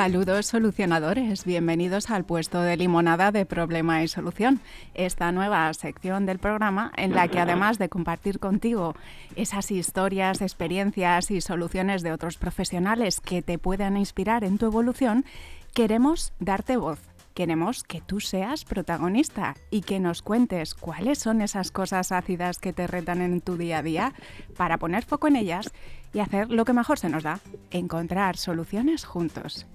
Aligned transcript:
Saludos 0.00 0.46
solucionadores, 0.46 1.44
bienvenidos 1.44 2.08
al 2.08 2.24
puesto 2.24 2.62
de 2.62 2.78
limonada 2.78 3.32
de 3.32 3.44
problema 3.44 4.02
y 4.02 4.08
solución, 4.08 4.62
esta 4.94 5.30
nueva 5.30 5.70
sección 5.74 6.24
del 6.24 6.38
programa 6.38 6.90
en 6.96 7.14
la 7.14 7.28
que 7.28 7.38
además 7.38 7.76
de 7.76 7.90
compartir 7.90 8.38
contigo 8.38 8.94
esas 9.36 9.70
historias, 9.70 10.40
experiencias 10.40 11.30
y 11.30 11.42
soluciones 11.42 12.00
de 12.02 12.12
otros 12.12 12.38
profesionales 12.38 13.20
que 13.20 13.42
te 13.42 13.58
puedan 13.58 13.98
inspirar 13.98 14.42
en 14.42 14.56
tu 14.56 14.64
evolución, 14.64 15.26
queremos 15.74 16.32
darte 16.40 16.78
voz. 16.78 17.00
Queremos 17.34 17.84
que 17.84 18.00
tú 18.00 18.20
seas 18.20 18.64
protagonista 18.64 19.54
y 19.70 19.82
que 19.82 20.00
nos 20.00 20.22
cuentes 20.22 20.74
cuáles 20.74 21.18
son 21.18 21.42
esas 21.42 21.70
cosas 21.70 22.10
ácidas 22.10 22.58
que 22.58 22.72
te 22.72 22.86
retan 22.86 23.20
en 23.20 23.42
tu 23.42 23.58
día 23.58 23.78
a 23.78 23.82
día 23.82 24.14
para 24.56 24.78
poner 24.78 25.04
foco 25.04 25.28
en 25.28 25.36
ellas 25.36 25.70
y 26.14 26.20
hacer 26.20 26.50
lo 26.50 26.64
que 26.64 26.72
mejor 26.72 26.98
se 26.98 27.10
nos 27.10 27.22
da, 27.22 27.40
encontrar 27.70 28.38
soluciones 28.38 29.04
juntos. 29.04 29.66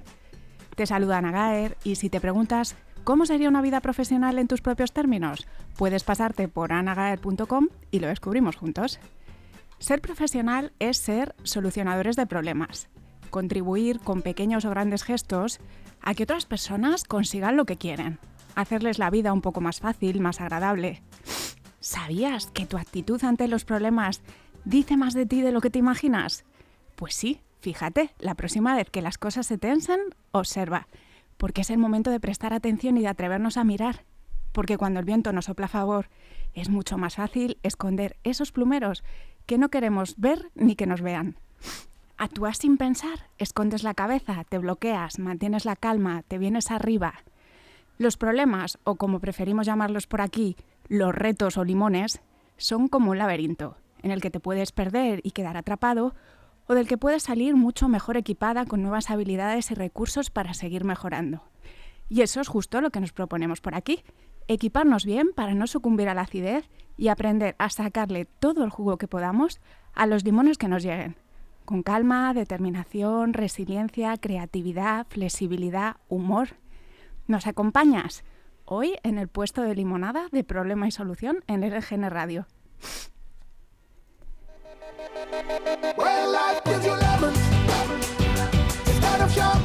Te 0.76 0.86
saluda 0.86 1.20
Ana 1.20 1.32
Gaer 1.32 1.78
y 1.86 1.96
si 1.96 2.10
te 2.10 2.20
preguntas 2.20 2.76
cómo 3.06 3.26
sería 3.26 3.48
una 3.48 3.62
vida 3.62 3.80
profesional 3.80 4.38
en 4.40 4.48
tus 4.48 4.62
propios 4.62 4.92
términos, 4.92 5.48
puedes 5.78 6.04
pasarte 6.04 6.50
por 6.50 6.74
anagaer.com 6.74 7.70
y 7.92 8.00
lo 8.00 8.08
descubrimos 8.08 8.58
juntos. 8.58 9.00
Ser 9.80 10.02
profesional 10.02 10.74
es 10.80 10.98
ser 10.98 11.34
solucionadores 11.44 12.18
de 12.18 12.28
problemas, 12.28 12.90
contribuir 13.30 14.02
con 14.02 14.22
pequeños 14.22 14.66
o 14.66 14.70
grandes 14.70 15.04
gestos 15.04 15.60
a 16.02 16.14
que 16.14 16.24
otras 16.24 16.46
personas 16.46 17.06
consigan 17.06 17.56
lo 17.56 17.66
que 17.66 17.78
quieren, 17.78 18.20
hacerles 18.56 19.00
la 19.00 19.10
vida 19.10 19.32
un 19.32 19.42
poco 19.42 19.62
más 19.62 19.80
fácil, 19.80 20.20
más 20.20 20.42
agradable. 20.42 21.02
¿Sabías 21.80 22.48
que 22.48 22.66
tu 22.66 22.78
actitud 22.78 23.24
ante 23.24 23.48
los 23.48 23.64
problemas 23.64 24.22
dice 24.66 24.98
más 24.98 25.14
de 25.14 25.26
ti 25.26 25.42
de 25.42 25.54
lo 25.54 25.62
que 25.62 25.70
te 25.70 25.80
imaginas? 25.80 26.44
Pues 26.96 27.16
sí, 27.16 27.42
fíjate, 27.60 28.12
la 28.20 28.36
próxima 28.36 28.76
vez 28.76 28.90
que 28.90 29.02
las 29.02 29.18
cosas 29.18 29.48
se 29.48 29.58
tensen, 29.58 30.00
observa, 30.32 30.88
porque 31.38 31.62
es 31.62 31.70
el 31.70 31.78
momento 31.78 32.12
de 32.12 32.20
prestar 32.20 32.54
atención 32.54 32.98
y 32.98 33.02
de 33.02 33.08
atrevernos 33.08 33.58
a 33.58 33.64
mirar. 33.64 34.06
Porque 34.52 34.78
cuando 34.78 35.00
el 35.00 35.06
viento 35.06 35.34
nos 35.34 35.46
sopla 35.46 35.66
a 35.66 35.70
favor, 35.70 36.10
es 36.54 36.70
mucho 36.70 36.98
más 36.98 37.16
fácil 37.16 37.58
esconder 37.64 38.18
esos 38.24 38.52
plumeros 38.52 39.04
que 39.46 39.58
no 39.58 39.70
queremos 39.70 40.16
ver 40.18 40.52
ni 40.56 40.76
que 40.76 40.88
nos 40.88 41.02
vean. 41.02 41.38
Actúas 42.18 42.60
sin 42.60 42.78
pensar, 42.78 43.30
escondes 43.38 43.84
la 43.84 43.94
cabeza, 43.94 44.46
te 44.48 44.58
bloqueas, 44.58 45.20
mantienes 45.20 45.66
la 45.66 45.76
calma, 45.76 46.24
te 46.28 46.38
vienes 46.38 46.72
arriba. 46.72 47.16
Los 47.98 48.16
problemas, 48.16 48.78
o 48.86 48.96
como 48.96 49.20
preferimos 49.20 49.66
llamarlos 49.66 50.08
por 50.08 50.22
aquí, 50.22 50.56
los 50.88 51.14
retos 51.14 51.58
o 51.58 51.66
limones, 51.66 52.22
son 52.58 52.88
como 52.88 53.12
un 53.12 53.18
laberinto, 53.18 53.76
en 54.02 54.12
el 54.12 54.22
que 54.22 54.32
te 54.32 54.40
puedes 54.40 54.72
perder 54.72 55.20
y 55.24 55.32
quedar 55.32 55.58
atrapado, 55.58 56.16
o 56.68 56.74
del 56.74 56.88
que 56.88 56.98
puedes 56.98 57.24
salir 57.24 57.56
mucho 57.56 57.88
mejor 57.88 58.18
equipada 58.18 58.66
con 58.66 58.82
nuevas 58.82 59.10
habilidades 59.10 59.72
y 59.72 59.76
recursos 59.76 60.30
para 60.30 60.54
seguir 60.54 60.84
mejorando. 60.84 61.44
Y 62.10 62.22
eso 62.22 62.42
es 62.42 62.48
justo 62.48 62.82
lo 62.82 62.92
que 62.92 63.00
nos 63.00 63.14
proponemos 63.14 63.62
por 63.62 63.76
aquí, 63.76 64.04
equiparnos 64.48 65.06
bien 65.06 65.32
para 65.36 65.54
no 65.54 65.68
sucumbir 65.68 66.10
a 66.10 66.14
la 66.14 66.22
acidez 66.22 66.70
y 66.98 67.08
aprender 67.08 67.56
a 67.60 67.70
sacarle 67.70 68.26
todo 68.26 68.64
el 68.64 68.70
jugo 68.70 68.98
que 68.98 69.08
podamos 69.08 69.60
a 69.94 70.06
los 70.06 70.24
limones 70.24 70.58
que 70.58 70.68
nos 70.68 70.84
lleguen 70.84 71.16
con 71.66 71.84
calma, 71.84 72.34
determinación, 72.34 73.34
resiliencia, 73.34 74.16
creatividad, 74.18 75.08
flexibilidad, 75.10 75.98
humor. 76.08 76.50
¿Nos 77.28 77.48
acompañas? 77.48 78.24
Hoy 78.66 78.96
en 79.04 79.18
el 79.18 79.28
puesto 79.28 79.64
de 79.64 79.76
limonada 79.76 80.28
de 80.32 80.44
problema 80.44 80.88
y 80.88 80.92
solución 80.92 81.44
en 81.48 81.62
LGN 81.62 82.10
Radio. 82.10 82.46
Well, 85.98 86.32
life 86.32 86.64
gives 86.64 86.86
you 86.86 86.92
lemons, 86.94 87.38
instead 88.88 89.22
of 89.22 89.36
your 89.36 89.65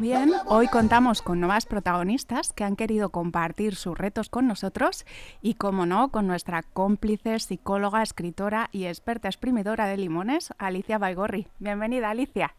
bien, 0.00 0.32
hoy 0.46 0.66
contamos 0.68 1.22
con 1.22 1.40
nuevas 1.40 1.66
protagonistas 1.66 2.52
que 2.52 2.64
han 2.64 2.76
querido 2.76 3.10
compartir 3.10 3.74
sus 3.76 3.96
retos 3.96 4.28
con 4.28 4.46
nosotros 4.46 5.04
y, 5.42 5.54
como 5.54 5.86
no, 5.86 6.10
con 6.10 6.26
nuestra 6.26 6.62
cómplice, 6.62 7.38
psicóloga, 7.38 8.02
escritora 8.02 8.68
y 8.72 8.86
experta 8.86 9.28
exprimidora 9.28 9.86
de 9.86 9.96
limones, 9.96 10.52
Alicia 10.58 10.98
Baigorri. 10.98 11.46
Bienvenida, 11.58 12.10
Alicia. 12.10 12.54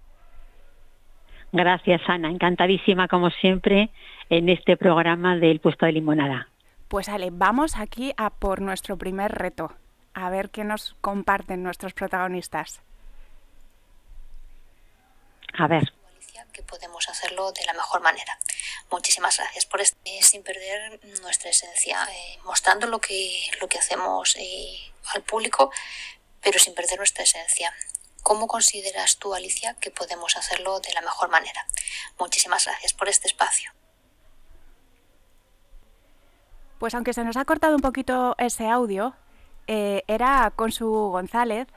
Gracias, 1.51 2.01
Ana. 2.07 2.29
Encantadísima, 2.29 3.07
como 3.07 3.29
siempre, 3.29 3.89
en 4.29 4.49
este 4.49 4.77
programa 4.77 5.35
del 5.35 5.59
puesto 5.59 5.85
de 5.85 5.93
limonada. 5.93 6.47
Pues 6.87 7.09
Ale, 7.09 7.29
vamos 7.31 7.77
aquí 7.77 8.13
a 8.17 8.29
por 8.29 8.61
nuestro 8.61 8.97
primer 8.97 9.31
reto, 9.33 9.73
a 10.13 10.29
ver 10.29 10.49
qué 10.49 10.63
nos 10.63 10.95
comparten 11.01 11.63
nuestros 11.63 11.93
protagonistas. 11.93 12.81
A 15.57 15.67
ver 15.67 15.91
que 16.57 16.63
podemos 16.63 17.07
hacerlo 17.07 17.51
de 17.51 17.63
la 17.65 17.73
mejor 17.73 18.01
manera. 18.01 18.39
Muchísimas 18.89 19.37
gracias 19.37 19.67
por 19.67 19.79
esto. 19.79 19.95
Eh, 20.05 20.23
sin 20.23 20.41
perder 20.41 20.99
nuestra 21.21 21.51
esencia, 21.51 22.03
eh, 22.11 22.39
mostrando 22.45 22.87
lo 22.87 22.99
que, 22.99 23.43
lo 23.61 23.67
que 23.69 23.77
hacemos 23.77 24.35
eh, 24.39 24.91
al 25.13 25.21
público, 25.21 25.71
pero 26.41 26.57
sin 26.57 26.73
perder 26.73 26.97
nuestra 26.97 27.23
esencia. 27.23 27.71
¿Cómo 28.23 28.47
consideras 28.47 29.17
tú, 29.17 29.35
Alicia, 29.35 29.75
que 29.75 29.91
podemos 29.91 30.35
hacerlo 30.35 30.79
de 30.79 30.91
la 30.93 31.01
mejor 31.01 31.29
manera? 31.29 31.67
Muchísimas 32.19 32.65
gracias 32.65 32.93
por 32.93 33.07
este 33.07 33.27
espacio. 33.27 33.71
Pues 36.79 36.95
aunque 36.95 37.13
se 37.13 37.23
nos 37.23 37.37
ha 37.37 37.45
cortado 37.45 37.75
un 37.75 37.81
poquito 37.81 38.35
ese 38.39 38.67
audio, 38.67 39.15
era 39.67 40.51
Consu 40.55 41.09
González, 41.11 41.67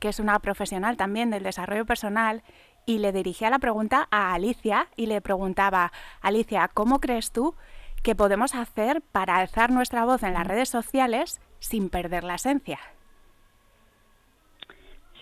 que 0.00 0.08
es 0.08 0.18
una 0.18 0.38
profesional 0.40 0.96
también 0.96 1.30
del 1.30 1.42
desarrollo 1.42 1.86
personal 1.86 2.42
y 2.86 2.98
le 3.00 3.12
dirigía 3.12 3.50
la 3.50 3.58
pregunta 3.58 4.06
a 4.10 4.32
Alicia 4.32 4.86
y 4.96 5.06
le 5.06 5.20
preguntaba, 5.20 5.92
Alicia, 6.22 6.70
¿cómo 6.72 7.00
crees 7.00 7.32
tú 7.32 7.54
que 8.02 8.14
podemos 8.14 8.54
hacer 8.54 9.02
para 9.12 9.36
alzar 9.36 9.70
nuestra 9.72 10.04
voz 10.04 10.22
en 10.22 10.34
las 10.34 10.46
redes 10.46 10.68
sociales 10.68 11.40
sin 11.58 11.90
perder 11.90 12.22
la 12.22 12.36
esencia? 12.36 12.78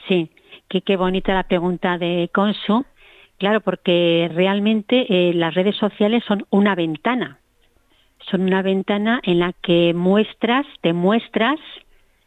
Sí, 0.07 0.31
qué, 0.69 0.97
bonita 0.97 1.33
la 1.33 1.45
pregunta 1.45 1.97
de 1.97 2.29
Consu. 2.33 2.85
Claro, 3.39 3.63
porque 3.63 4.31
realmente 4.33 5.07
eh, 5.09 5.33
las 5.35 5.55
redes 5.55 5.77
sociales 5.77 6.23
son 6.29 6.47
una 6.51 6.75
ventana. 6.75 7.39
Son 8.31 8.43
una 8.43 8.63
ventana 8.63 9.21
en 9.23 9.39
la 9.39 9.55
que 9.55 9.93
muestras, 9.95 10.67
te 10.83 10.93
muestras, 10.93 11.59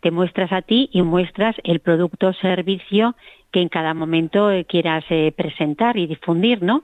te 0.02 0.12
muestras 0.12 0.52
a 0.52 0.62
ti 0.64 0.90
y 0.92 1.04
muestras 1.04 1.56
el 1.64 1.80
producto 1.80 2.28
o 2.28 2.34
servicio 2.34 3.16
que 3.52 3.62
en 3.62 3.70
cada 3.70 3.94
momento 3.94 4.52
eh, 4.52 4.66
quieras 4.66 5.06
eh, 5.10 5.34
presentar 5.36 5.98
y 5.98 6.08
difundir, 6.08 6.62
¿no? 6.62 6.84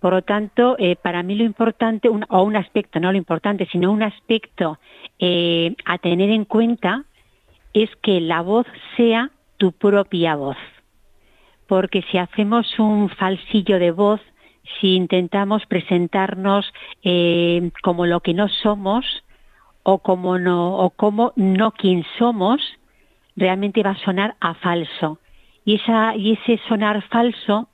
Por 0.00 0.12
lo 0.12 0.22
tanto, 0.22 0.76
eh, 0.78 0.96
para 0.96 1.22
mí 1.22 1.34
lo 1.34 1.44
importante, 1.44 2.08
o 2.08 2.42
un 2.42 2.56
aspecto, 2.56 3.00
no 3.00 3.10
lo 3.10 3.18
importante, 3.18 3.66
sino 3.70 3.90
un 3.90 4.02
aspecto 4.02 4.78
a 5.20 5.98
tener 5.98 6.30
en 6.30 6.44
cuenta 6.44 7.04
es 7.74 7.90
que 7.96 8.20
la 8.20 8.40
voz 8.40 8.66
sea 8.96 9.32
tu 9.56 9.72
propia 9.72 10.36
voz. 10.36 10.56
Porque 11.66 12.02
si 12.12 12.18
hacemos 12.18 12.78
un 12.78 13.08
falsillo 13.08 13.80
de 13.80 13.90
voz, 13.90 14.20
si 14.80 14.94
intentamos 14.94 15.66
presentarnos 15.66 16.72
como 17.82 18.06
lo 18.06 18.20
que 18.20 18.34
no 18.34 18.48
somos 18.48 19.04
o 19.82 19.98
como 19.98 20.38
no, 20.38 20.76
o 20.76 20.90
como 20.90 21.32
no 21.34 21.72
quien 21.72 22.04
somos, 22.18 22.60
realmente 23.34 23.82
va 23.82 23.90
a 23.90 24.04
sonar 24.04 24.36
a 24.38 24.54
falso 24.54 25.18
y, 25.68 26.32
ese 26.32 26.60
sonar 26.66 27.02
falso 27.08 27.68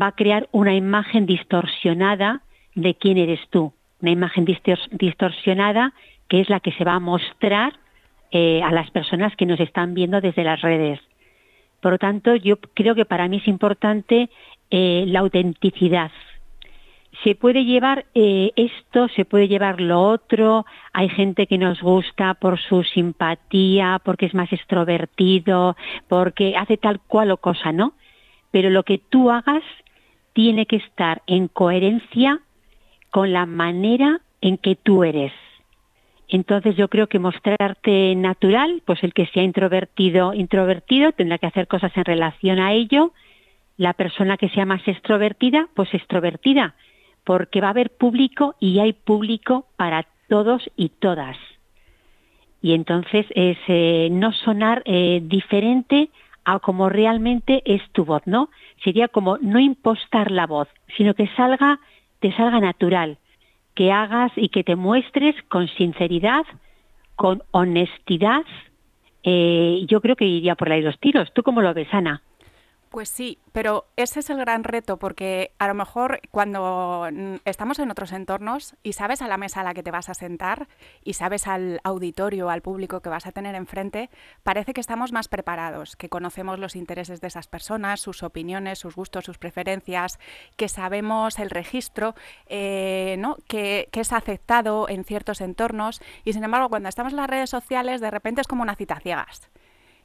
va 0.00 0.08
a 0.08 0.12
crear 0.12 0.48
una 0.52 0.74
imagen 0.74 1.26
distorsionada 1.26 2.42
de 2.76 2.94
quién 2.94 3.18
eres 3.18 3.40
tú, 3.50 3.72
una 4.00 4.12
imagen 4.12 4.44
distorsionada 4.44 5.92
que 6.28 6.40
es 6.40 6.48
la 6.48 6.60
que 6.60 6.70
se 6.72 6.84
va 6.84 6.94
a 6.94 7.00
mostrar 7.00 7.72
eh, 8.30 8.62
a 8.62 8.70
las 8.70 8.90
personas 8.92 9.34
que 9.34 9.46
nos 9.46 9.58
están 9.58 9.94
viendo 9.94 10.20
desde 10.20 10.44
las 10.44 10.60
redes. 10.60 11.00
Por 11.80 11.92
lo 11.92 11.98
tanto, 11.98 12.36
yo 12.36 12.60
creo 12.74 12.94
que 12.94 13.04
para 13.04 13.26
mí 13.26 13.38
es 13.38 13.48
importante 13.48 14.30
eh, 14.70 15.04
la 15.08 15.20
autenticidad, 15.20 16.12
se 17.24 17.34
puede 17.34 17.64
llevar 17.64 18.06
eh, 18.14 18.52
esto, 18.56 19.08
se 19.08 19.24
puede 19.24 19.48
llevar 19.48 19.80
lo 19.80 20.00
otro. 20.00 20.64
Hay 20.92 21.08
gente 21.08 21.46
que 21.46 21.58
nos 21.58 21.80
gusta 21.82 22.34
por 22.34 22.58
su 22.58 22.82
simpatía, 22.84 24.00
porque 24.04 24.26
es 24.26 24.34
más 24.34 24.52
extrovertido, 24.52 25.76
porque 26.08 26.56
hace 26.56 26.76
tal 26.76 27.00
cual 27.00 27.30
o 27.32 27.36
cosa, 27.36 27.72
¿no? 27.72 27.94
Pero 28.50 28.70
lo 28.70 28.84
que 28.84 28.98
tú 28.98 29.30
hagas 29.30 29.62
tiene 30.32 30.66
que 30.66 30.76
estar 30.76 31.22
en 31.26 31.48
coherencia 31.48 32.40
con 33.10 33.32
la 33.32 33.44
manera 33.44 34.20
en 34.40 34.56
que 34.56 34.76
tú 34.76 35.04
eres. 35.04 35.32
Entonces 36.28 36.76
yo 36.76 36.88
creo 36.88 37.08
que 37.08 37.18
mostrarte 37.18 38.14
natural, 38.14 38.82
pues 38.86 39.02
el 39.02 39.12
que 39.12 39.26
sea 39.26 39.42
introvertido, 39.42 40.32
introvertido, 40.32 41.10
tendrá 41.10 41.38
que 41.38 41.46
hacer 41.46 41.66
cosas 41.66 41.90
en 41.96 42.04
relación 42.04 42.60
a 42.60 42.72
ello. 42.72 43.12
La 43.76 43.94
persona 43.94 44.36
que 44.36 44.48
sea 44.50 44.64
más 44.64 44.86
extrovertida, 44.86 45.68
pues 45.74 45.92
extrovertida 45.92 46.76
porque 47.30 47.60
va 47.60 47.68
a 47.68 47.70
haber 47.70 47.90
público 47.90 48.56
y 48.58 48.80
hay 48.80 48.92
público 48.92 49.68
para 49.76 50.04
todos 50.28 50.68
y 50.74 50.88
todas. 50.88 51.36
Y 52.60 52.74
entonces 52.74 53.24
es 53.36 53.56
eh, 53.68 54.08
no 54.10 54.32
sonar 54.32 54.82
eh, 54.84 55.20
diferente 55.22 56.10
a 56.44 56.58
como 56.58 56.88
realmente 56.88 57.62
es 57.66 57.88
tu 57.92 58.04
voz, 58.04 58.22
¿no? 58.26 58.50
Sería 58.82 59.06
como 59.06 59.38
no 59.38 59.60
impostar 59.60 60.32
la 60.32 60.48
voz, 60.48 60.66
sino 60.96 61.14
que 61.14 61.28
salga, 61.36 61.78
te 62.18 62.32
salga 62.32 62.58
natural, 62.58 63.18
que 63.76 63.92
hagas 63.92 64.32
y 64.34 64.48
que 64.48 64.64
te 64.64 64.74
muestres 64.74 65.36
con 65.48 65.68
sinceridad, 65.68 66.44
con 67.14 67.44
honestidad. 67.52 68.42
Eh, 69.22 69.84
yo 69.86 70.00
creo 70.00 70.16
que 70.16 70.24
iría 70.24 70.56
por 70.56 70.72
ahí 70.72 70.82
los 70.82 70.98
tiros. 70.98 71.32
¿Tú 71.32 71.44
cómo 71.44 71.62
lo 71.62 71.72
ves, 71.74 71.94
Ana? 71.94 72.22
Pues 72.90 73.08
sí, 73.08 73.38
pero 73.52 73.86
ese 73.94 74.18
es 74.18 74.30
el 74.30 74.38
gran 74.38 74.64
reto 74.64 74.96
porque 74.96 75.52
a 75.60 75.68
lo 75.68 75.74
mejor 75.74 76.20
cuando 76.32 77.08
mm, 77.12 77.36
estamos 77.44 77.78
en 77.78 77.88
otros 77.88 78.10
entornos 78.10 78.74
y 78.82 78.94
sabes 78.94 79.22
a 79.22 79.28
la 79.28 79.36
mesa 79.36 79.60
a 79.60 79.64
la 79.64 79.74
que 79.74 79.84
te 79.84 79.92
vas 79.92 80.08
a 80.08 80.14
sentar 80.14 80.66
y 81.04 81.12
sabes 81.12 81.46
al 81.46 81.80
auditorio, 81.84 82.50
al 82.50 82.62
público 82.62 83.00
que 83.00 83.08
vas 83.08 83.28
a 83.28 83.32
tener 83.32 83.54
enfrente, 83.54 84.10
parece 84.42 84.74
que 84.74 84.80
estamos 84.80 85.12
más 85.12 85.28
preparados, 85.28 85.94
que 85.94 86.08
conocemos 86.08 86.58
los 86.58 86.74
intereses 86.74 87.20
de 87.20 87.28
esas 87.28 87.46
personas, 87.46 88.00
sus 88.00 88.24
opiniones, 88.24 88.80
sus 88.80 88.96
gustos, 88.96 89.24
sus 89.24 89.38
preferencias, 89.38 90.18
que 90.56 90.68
sabemos 90.68 91.38
el 91.38 91.50
registro, 91.50 92.16
eh, 92.46 93.14
¿no? 93.20 93.36
que, 93.46 93.88
que 93.92 94.00
es 94.00 94.12
aceptado 94.12 94.88
en 94.88 95.04
ciertos 95.04 95.40
entornos 95.40 96.02
y 96.24 96.32
sin 96.32 96.42
embargo 96.42 96.68
cuando 96.68 96.88
estamos 96.88 97.12
en 97.12 97.18
las 97.18 97.30
redes 97.30 97.50
sociales 97.50 98.00
de 98.00 98.10
repente 98.10 98.40
es 98.40 98.48
como 98.48 98.62
una 98.62 98.74
cita 98.74 98.98
ciegas 98.98 99.48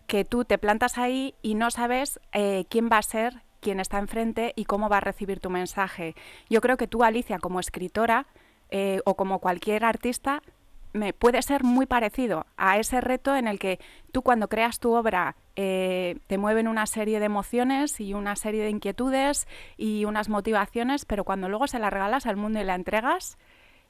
que 0.07 0.25
tú 0.25 0.45
te 0.45 0.57
plantas 0.57 0.97
ahí 0.97 1.35
y 1.41 1.55
no 1.55 1.71
sabes 1.71 2.19
eh, 2.31 2.65
quién 2.69 2.89
va 2.91 2.97
a 2.97 3.03
ser 3.03 3.41
quien 3.59 3.79
está 3.79 3.97
enfrente 3.97 4.53
y 4.55 4.65
cómo 4.65 4.89
va 4.89 4.97
a 4.97 5.01
recibir 5.01 5.39
tu 5.39 5.49
mensaje. 5.49 6.15
Yo 6.49 6.61
creo 6.61 6.77
que 6.77 6.87
tú, 6.87 7.03
Alicia, 7.03 7.39
como 7.39 7.59
escritora 7.59 8.27
eh, 8.69 9.01
o 9.05 9.15
como 9.15 9.39
cualquier 9.39 9.83
artista, 9.85 10.43
me 10.93 11.13
puede 11.13 11.41
ser 11.41 11.63
muy 11.63 11.87
parecido 11.87 12.45
a 12.57 12.77
ese 12.77 13.01
reto 13.01 13.35
en 13.35 13.47
el 13.47 13.57
que 13.57 13.79
tú 14.11 14.21
cuando 14.21 14.49
creas 14.49 14.79
tu 14.79 14.93
obra 14.93 15.35
eh, 15.55 16.19
te 16.27 16.37
mueven 16.37 16.67
una 16.67 16.85
serie 16.85 17.19
de 17.19 17.25
emociones 17.25 17.99
y 17.99 18.13
una 18.13 18.35
serie 18.35 18.63
de 18.63 18.69
inquietudes 18.69 19.47
y 19.77 20.05
unas 20.05 20.29
motivaciones, 20.29 21.05
pero 21.05 21.23
cuando 21.23 21.49
luego 21.49 21.67
se 21.67 21.79
la 21.79 21.89
regalas 21.89 22.27
al 22.27 22.37
mundo 22.37 22.61
y 22.61 22.63
la 22.63 22.75
entregas, 22.75 23.37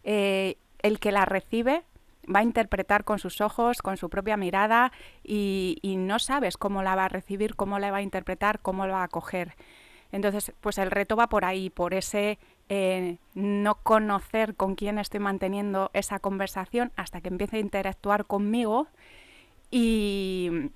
el 0.03 0.99
que 0.99 1.11
la 1.11 1.25
recibe 1.25 1.83
va 2.33 2.39
a 2.39 2.43
interpretar 2.43 3.03
con 3.03 3.19
sus 3.19 3.41
ojos, 3.41 3.81
con 3.81 3.97
su 3.97 4.09
propia 4.09 4.37
mirada 4.37 4.91
y, 5.23 5.79
no 5.97 6.19
sabes 6.19 6.57
cómo 6.57 6.83
la 6.83 6.95
va 6.95 7.05
a 7.05 7.09
recibir, 7.09 7.55
cómo 7.55 7.79
la 7.79 7.91
va 7.91 7.97
a 7.97 8.01
interpretar, 8.01 8.59
cómo 8.59 8.85
la 8.85 8.93
va 8.93 9.03
a 9.03 9.07
coger. 9.07 9.55
Entonces, 10.11 10.53
pues 10.61 10.77
el 10.77 10.91
reto 10.91 11.15
va 11.15 11.27
por 11.27 11.45
ahí, 11.45 11.69
por 11.69 11.93
ese 11.93 12.37
eh, 12.69 13.17
no 13.33 13.75
conocer 13.75 14.55
con 14.55 14.75
quién 14.75 14.99
estoy 14.99 15.19
manteniendo 15.19 15.89
esa 15.93 16.19
conversación 16.19 16.91
hasta 16.95 17.21
que 17.21 17.29
empiece 17.29 17.57
a 17.57 17.59
interactuar 17.59 18.25
conmigo 18.25 18.87
y, 19.71 20.69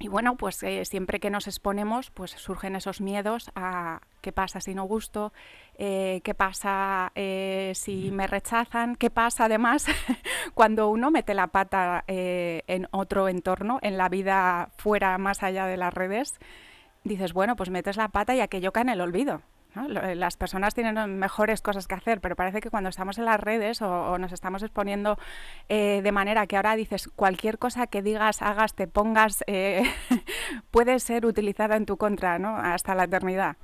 y 0.00 0.06
bueno, 0.06 0.36
pues 0.36 0.62
eh, 0.62 0.84
siempre 0.84 1.18
que 1.18 1.28
nos 1.28 1.48
exponemos, 1.48 2.10
pues 2.10 2.30
surgen 2.30 2.76
esos 2.76 3.00
miedos 3.00 3.50
a 3.56 4.00
qué 4.20 4.30
pasa 4.30 4.60
si 4.60 4.72
no 4.72 4.84
gusto, 4.84 5.32
eh, 5.76 6.20
qué 6.22 6.34
pasa 6.34 7.10
eh, 7.16 7.72
si 7.74 8.12
me 8.12 8.28
rechazan, 8.28 8.94
qué 8.94 9.10
pasa 9.10 9.46
además 9.46 9.86
cuando 10.54 10.88
uno 10.88 11.10
mete 11.10 11.34
la 11.34 11.48
pata 11.48 12.04
en 12.06 12.86
otro 12.92 13.28
entorno, 13.28 13.80
en 13.82 13.98
la 13.98 14.08
vida 14.08 14.70
fuera, 14.76 15.18
más 15.18 15.42
allá 15.42 15.66
de 15.66 15.76
las 15.76 15.92
redes. 15.92 16.38
Dices, 17.02 17.32
bueno, 17.32 17.56
pues 17.56 17.70
metes 17.70 17.96
la 17.96 18.08
pata 18.08 18.36
y 18.36 18.40
aquello 18.40 18.72
cae 18.72 18.82
en 18.82 18.88
el 18.90 19.00
olvido. 19.00 19.42
Eh, 19.76 20.14
las 20.14 20.36
personas 20.36 20.74
tienen 20.74 21.18
mejores 21.18 21.60
cosas 21.60 21.86
que 21.86 21.94
hacer, 21.94 22.20
pero 22.20 22.36
parece 22.36 22.60
que 22.60 22.70
cuando 22.70 22.88
estamos 22.88 23.18
en 23.18 23.26
las 23.26 23.38
redes 23.38 23.82
o, 23.82 24.18
nos 24.18 24.32
estamos 24.32 24.62
exponiendo 24.62 25.18
eh, 25.68 26.00
de 26.02 26.12
manera 26.12 26.46
que 26.46 26.56
ahora 26.56 26.74
dices 26.76 27.08
cualquier 27.14 27.58
cosa 27.58 27.86
que 27.86 28.02
digas, 28.02 28.42
hagas, 28.42 28.74
te 28.74 28.86
pongas, 28.86 29.44
eh, 29.46 29.82
puede 30.70 30.98
ser 31.00 31.26
utilizada 31.26 31.76
en 31.76 31.86
tu 31.86 31.96
contra 31.96 32.38
¿no? 32.38 32.56
hasta 32.56 32.94
la 32.94 33.04
eternidad. 33.04 33.56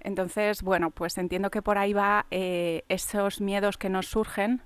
Entonces, 0.00 0.62
bueno, 0.62 0.90
pues 0.90 1.18
entiendo 1.18 1.50
que 1.50 1.60
por 1.60 1.76
ahí 1.76 1.92
va 1.92 2.26
esos 2.30 3.40
miedos 3.40 3.78
que 3.78 3.88
nos 3.88 4.06
surgen, 4.06 4.62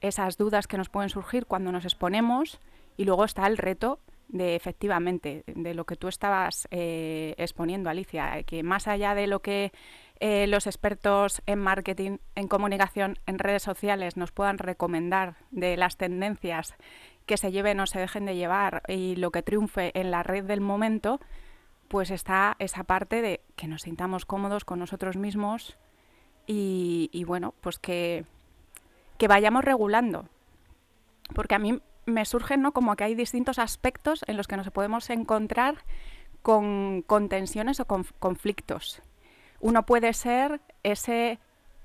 esas 0.00 0.36
dudas 0.36 0.66
que 0.66 0.76
nos 0.76 0.88
pueden 0.88 1.10
surgir 1.10 1.46
cuando 1.46 1.70
nos 1.70 1.84
exponemos 1.84 2.60
y 2.96 3.04
luego 3.04 3.24
está 3.24 3.46
el 3.46 3.56
reto 3.56 4.00
de 4.26 4.56
efectivamente, 4.56 5.44
de 5.46 5.74
lo 5.74 5.86
que 5.86 5.94
tú 5.94 6.08
estabas 6.08 6.66
exponiendo, 6.72 7.88
Alicia, 7.88 8.42
que 8.42 8.64
más 8.64 8.88
allá 8.88 9.14
de 9.14 9.28
lo 9.28 9.40
que 9.42 9.70
eh, 10.20 10.46
los 10.46 10.66
expertos 10.66 11.42
en 11.46 11.58
marketing, 11.58 12.18
en 12.34 12.48
comunicación, 12.48 13.18
en 13.26 13.38
redes 13.38 13.62
sociales 13.62 14.16
nos 14.16 14.32
puedan 14.32 14.58
recomendar 14.58 15.36
de 15.50 15.76
las 15.76 15.96
tendencias 15.96 16.74
que 17.26 17.36
se 17.36 17.52
lleven 17.52 17.78
o 17.78 17.86
se 17.86 18.00
dejen 18.00 18.24
de 18.24 18.34
llevar 18.34 18.82
y 18.88 19.16
lo 19.16 19.30
que 19.30 19.42
triunfe 19.42 19.92
en 19.98 20.10
la 20.10 20.22
red 20.22 20.44
del 20.44 20.60
momento, 20.60 21.20
pues 21.86 22.10
está 22.10 22.56
esa 22.58 22.84
parte 22.84 23.22
de 23.22 23.40
que 23.54 23.68
nos 23.68 23.82
sintamos 23.82 24.24
cómodos 24.24 24.64
con 24.64 24.78
nosotros 24.78 25.16
mismos 25.16 25.76
y, 26.50 27.24
bueno, 27.26 27.54
pues 27.60 27.78
que, 27.78 28.24
que 29.18 29.28
vayamos 29.28 29.64
regulando. 29.64 30.24
Porque 31.34 31.54
a 31.54 31.58
mí 31.58 31.82
me 32.06 32.24
surgen 32.24 32.62
¿no? 32.62 32.72
como 32.72 32.96
que 32.96 33.04
hay 33.04 33.14
distintos 33.14 33.58
aspectos 33.58 34.24
en 34.26 34.38
los 34.38 34.48
que 34.48 34.56
nos 34.56 34.70
podemos 34.70 35.10
encontrar 35.10 35.84
con, 36.40 37.02
con 37.06 37.28
tensiones 37.28 37.80
o 37.80 37.84
con 37.84 38.06
conflictos. 38.18 39.02
Uno 39.60 39.84
puede 39.84 40.12
ser 40.12 40.60
ese 40.82 41.38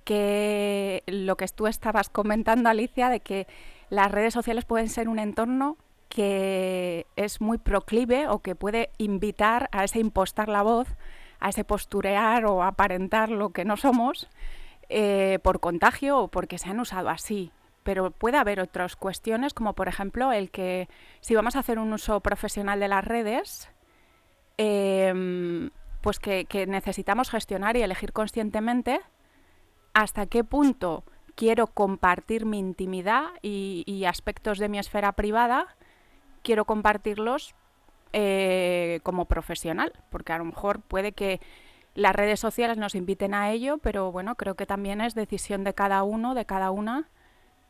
que 0.04 1.04
lo 1.08 1.38
que 1.38 1.48
tú 1.48 1.68
estabas 1.68 2.10
comentando, 2.10 2.70
Alicia, 2.70 3.10
de 3.10 3.20
que 3.20 3.48
las 3.90 4.12
redes 4.12 4.34
sociales 4.34 4.66
pueden 4.66 4.90
ser 4.90 5.08
un 5.08 5.20
entorno 5.20 5.78
que 6.10 7.08
es 7.16 7.42
muy 7.42 7.58
proclive 7.58 8.28
o 8.28 8.40
que 8.40 8.56
puede 8.56 8.92
invitar 8.98 9.70
a 9.72 9.84
ese 9.84 10.00
impostar 10.00 10.48
la 10.48 10.62
voz, 10.62 10.88
a 11.39 11.50
ese 11.50 11.63
posturear 11.63 12.46
o 12.46 12.63
aparentar 12.63 13.30
lo 13.30 13.50
que 13.50 13.65
no 13.65 13.77
somos 13.77 14.30
eh, 14.89 15.39
por 15.42 15.60
contagio 15.60 16.20
o 16.20 16.27
porque 16.27 16.60
se 16.60 16.70
han 16.70 16.80
usado 16.80 17.10
así. 17.10 17.51
Pero 17.84 18.12
puede 18.12 18.38
haber 18.38 18.60
otras 18.60 18.96
cuestiones, 18.96 19.53
como 19.53 19.74
por 19.74 19.88
ejemplo 19.88 20.32
el 20.32 20.51
que 20.51 20.88
si 21.20 21.36
vamos 21.36 21.56
a 21.56 21.60
hacer 21.60 21.80
un 21.80 21.92
uso 21.92 22.20
profesional 22.20 22.80
de 22.80 22.88
las 22.88 23.03
redes, 23.03 23.70
em, 24.58 25.72
pues 26.03 26.19
que, 26.19 26.45
necesitamos 26.67 27.29
gestionar 27.29 27.77
y 27.77 27.81
elegir 27.81 28.12
conscientemente 28.12 29.00
hasta 29.93 30.25
qué 30.25 30.43
punto 30.43 31.05
quiero 31.33 31.67
compartir 31.67 32.45
mi 32.45 32.60
intimidad 32.60 33.27
y, 33.41 34.03
aspectos 34.05 34.60
de 34.60 34.67
mi 34.67 34.79
esfera 34.79 35.13
privada, 35.13 35.77
quiero 36.41 36.65
compartirlos 36.65 37.55
eh, 38.12 39.00
como 39.03 39.25
profesional, 39.25 39.93
porque 40.10 40.33
a 40.33 40.38
lo 40.38 40.43
mejor 40.43 40.81
puede 40.81 41.13
que 41.13 41.39
las 41.95 42.13
redes 42.13 42.41
sociales 42.41 42.77
nos 42.77 42.95
inviten 42.95 43.33
a 43.33 43.51
ello, 43.51 43.77
pero 43.77 44.12
bueno, 44.12 44.36
creo 44.36 44.55
que 44.55 44.65
también 44.65 45.00
es 45.00 45.15
decisión 45.15 45.63
de 45.63 45.74
cada 45.74 46.03
uno, 46.03 46.36
de 46.36 46.45
cada 46.45 46.69
una, 46.69 47.07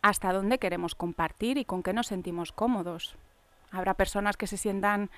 hasta 0.02 0.34
dónde 0.34 0.58
queremos 0.58 0.96
compartir 0.96 1.60
y 1.60 1.66
con 1.66 1.84
qué 1.84 1.94
nos 1.94 2.08
sentimos 2.08 2.52
cómodos. 2.52 3.16
Habrá 3.70 3.94
personas 3.94 4.38
que 4.38 4.48
se 4.48 4.58
sientan 4.58 5.12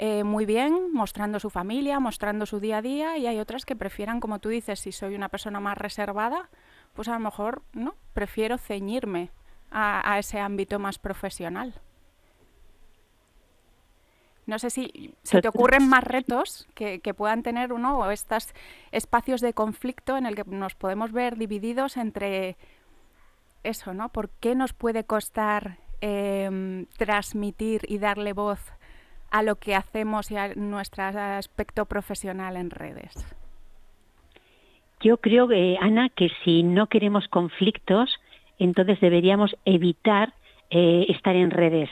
eh, 0.00 0.22
muy 0.22 0.46
bien, 0.46 0.92
mostrando 0.92 1.40
su 1.40 1.50
familia, 1.50 1.98
mostrando 1.98 2.46
su 2.46 2.60
día 2.60 2.78
a 2.78 2.82
día, 2.82 3.18
y 3.18 3.26
hay 3.26 3.40
otras 3.40 3.64
que 3.64 3.74
prefieran, 3.74 4.20
como 4.20 4.38
tú 4.38 4.48
dices, 4.48 4.78
si 4.78 4.92
soy 4.92 5.16
una 5.16 5.28
persona 5.28 5.58
más 5.58 5.76
reservada, 5.76 6.48
pues 6.94 7.08
a 7.08 7.14
lo 7.14 7.18
mejor 7.18 7.62
no, 7.72 7.96
prefiero 8.14 8.58
ceñirme 8.58 9.30
a, 9.72 10.16
ese 10.18 10.38
ámbito 10.38 10.78
más 10.78 11.00
profesional. 11.00 11.74
No 14.46 14.58
sé 14.60 14.70
si 14.70 15.14
se 15.24 15.42
te 15.42 15.48
ocurren 15.48 15.88
más 15.88 16.04
retos 16.04 16.68
que, 16.74 17.00
puedan 17.14 17.42
tener 17.42 17.72
uno 17.72 17.98
o 17.98 18.10
estos 18.10 18.54
espacios 18.92 19.40
de 19.40 19.52
conflicto 19.52 20.16
en 20.16 20.26
el 20.26 20.36
que 20.36 20.44
nos 20.44 20.74
podemos 20.76 21.12
ver 21.12 21.36
divididos 21.36 21.96
entre 21.96 22.56
eso, 23.62 23.92
¿no? 23.92 24.08
¿Por 24.10 24.30
qué 24.30 24.54
nos 24.54 24.72
puede 24.72 25.04
costar 25.04 25.78
em, 26.00 26.86
transmitir 26.96 27.82
y 27.88 27.98
darle 27.98 28.32
voz 28.32 28.60
a 29.30 29.42
lo 29.42 29.56
que 29.56 29.74
hacemos 29.74 30.30
y 30.30 30.36
a 30.36 30.54
nuestro 30.54 31.04
aspecto 31.04 31.86
profesional 31.86 32.56
en 32.56 32.70
redes? 32.70 33.12
Yo 35.00 35.18
creo, 35.18 35.50
eh, 35.52 35.76
Ana, 35.80 36.08
que 36.08 36.30
si 36.44 36.62
no 36.62 36.88
queremos 36.88 37.28
conflictos, 37.28 38.10
entonces 38.58 39.00
deberíamos 39.00 39.54
evitar 39.64 40.32
eh, 40.70 41.06
estar 41.08 41.36
en 41.36 41.50
redes. 41.50 41.88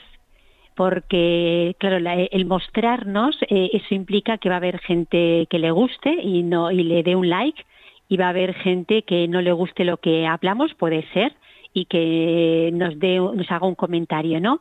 Porque, 0.75 1.75
claro, 1.79 1.97
el 1.97 2.45
mostrarnos, 2.45 3.39
eh, 3.49 3.71
eso 3.73 3.95
implica 3.95 4.39
que 4.39 4.49
va 4.49 4.57
a 4.57 4.59
haber 4.59 4.79
gente 4.81 5.47
que 5.49 5.59
le 5.59 5.71
guste 5.71 6.11
y, 6.11 6.43
no, 6.43 6.71
y 6.71 6.83
le 6.83 7.03
dé 7.03 7.17
un 7.17 7.31
like, 7.31 7.65
y 8.09 8.17
va 8.17 8.27
a 8.27 8.31
haber 8.31 8.55
gente 8.55 9.03
que 9.03 9.27
no 9.29 9.41
le 9.41 9.53
guste 9.53 9.85
lo 9.85 9.97
que 9.99 10.27
hablamos, 10.27 10.75
puede 10.75 11.09
ser, 11.13 11.35
y 11.73 11.87
que 11.87 12.71
nos, 12.75 12.99
dé, 12.99 13.19
nos 13.19 13.51
haga 13.51 13.67
un 13.67 13.75
comentario, 13.75 14.41
¿no? 14.41 14.61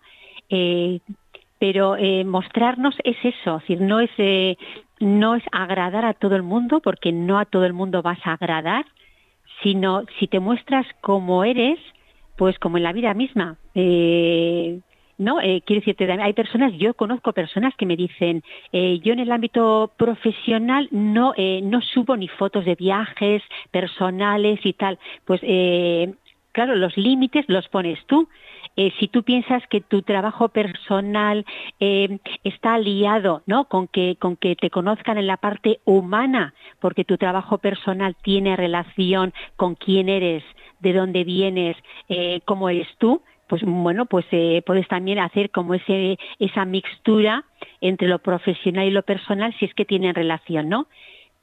Pero 1.59 1.95
eh, 1.95 2.23
mostrarnos 2.23 2.95
es 3.03 3.17
eso, 3.23 3.57
es 3.57 3.61
decir, 3.61 3.81
no 3.81 3.99
es, 3.99 4.09
eh, 4.17 4.57
no 4.99 5.35
es 5.35 5.43
agradar 5.51 6.05
a 6.05 6.13
todo 6.13 6.35
el 6.35 6.43
mundo, 6.43 6.81
porque 6.81 7.11
no 7.11 7.39
a 7.39 7.45
todo 7.45 7.65
el 7.65 7.73
mundo 7.73 8.01
vas 8.01 8.19
a 8.25 8.33
agradar, 8.33 8.85
sino 9.63 10.03
si 10.19 10.27
te 10.27 10.39
muestras 10.39 10.85
como 11.01 11.43
eres, 11.43 11.79
pues 12.37 12.59
como 12.59 12.77
en 12.77 12.83
la 12.83 12.93
vida 12.93 13.13
misma. 13.13 13.57
Eh, 13.73 14.79
no, 15.17 15.39
eh, 15.39 15.61
quiero 15.65 15.79
decirte, 15.79 16.11
hay 16.11 16.33
personas, 16.33 16.73
yo 16.73 16.93
conozco 16.93 17.31
personas 17.31 17.73
que 17.77 17.85
me 17.85 17.95
dicen, 17.95 18.43
eh, 18.73 18.99
yo 18.99 19.13
en 19.13 19.19
el 19.19 19.31
ámbito 19.31 19.91
profesional 19.97 20.89
no, 20.91 21.33
eh, 21.37 21.61
no 21.63 21.81
subo 21.81 22.17
ni 22.17 22.27
fotos 22.27 22.65
de 22.65 22.75
viajes 22.75 23.41
personales 23.71 24.59
y 24.63 24.73
tal. 24.73 24.99
Pues 25.23 25.41
claro, 26.55 26.75
los 26.75 26.95
límites 26.95 27.43
los 27.49 27.67
pones 27.67 27.99
tú. 28.07 28.29
Eh, 28.77 28.93
si 28.97 29.09
tú 29.09 29.23
piensas 29.23 29.61
que 29.67 29.81
tu 29.81 30.03
trabajo 30.03 30.47
personal 30.49 31.45
eh, 31.81 32.17
está 32.45 32.75
aliado 32.75 33.43
¿no? 33.45 33.65
con, 33.65 33.89
que, 33.89 34.15
con 34.15 34.37
que 34.37 34.55
te 34.55 34.69
conozcan 34.69 35.17
en 35.17 35.27
la 35.27 35.35
parte 35.35 35.81
humana, 35.83 36.53
porque 36.79 37.03
tu 37.03 37.17
trabajo 37.17 37.57
personal 37.57 38.15
tiene 38.21 38.55
relación 38.55 39.33
con 39.57 39.75
quién 39.75 40.07
eres, 40.07 40.43
de 40.79 40.93
dónde 40.93 41.25
vienes, 41.25 41.75
eh, 42.07 42.39
cómo 42.45 42.69
eres 42.69 42.87
tú, 42.99 43.21
pues 43.47 43.61
bueno, 43.65 44.05
pues 44.05 44.25
puedes 44.65 44.87
también 44.87 45.19
hacer 45.19 45.51
como 45.51 45.73
ese, 45.73 46.17
esa 46.39 46.63
mixtura 46.63 47.43
entre 47.81 48.07
lo 48.07 48.19
profesional 48.19 48.87
y 48.87 48.91
lo 48.91 49.03
personal 49.03 49.53
si 49.59 49.65
es 49.65 49.73
que 49.73 49.85
tienen 49.85 50.15
relación, 50.15 50.69
¿no? 50.69 50.87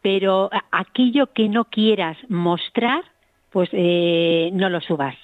Pero 0.00 0.50
aquello 0.72 1.32
que 1.32 1.48
no 1.48 1.66
quieras 1.66 2.16
mostrar, 2.28 3.04
pues 3.52 3.68
eh, 3.72 4.50
no 4.52 4.68
lo 4.68 4.80
subas. 4.80 5.16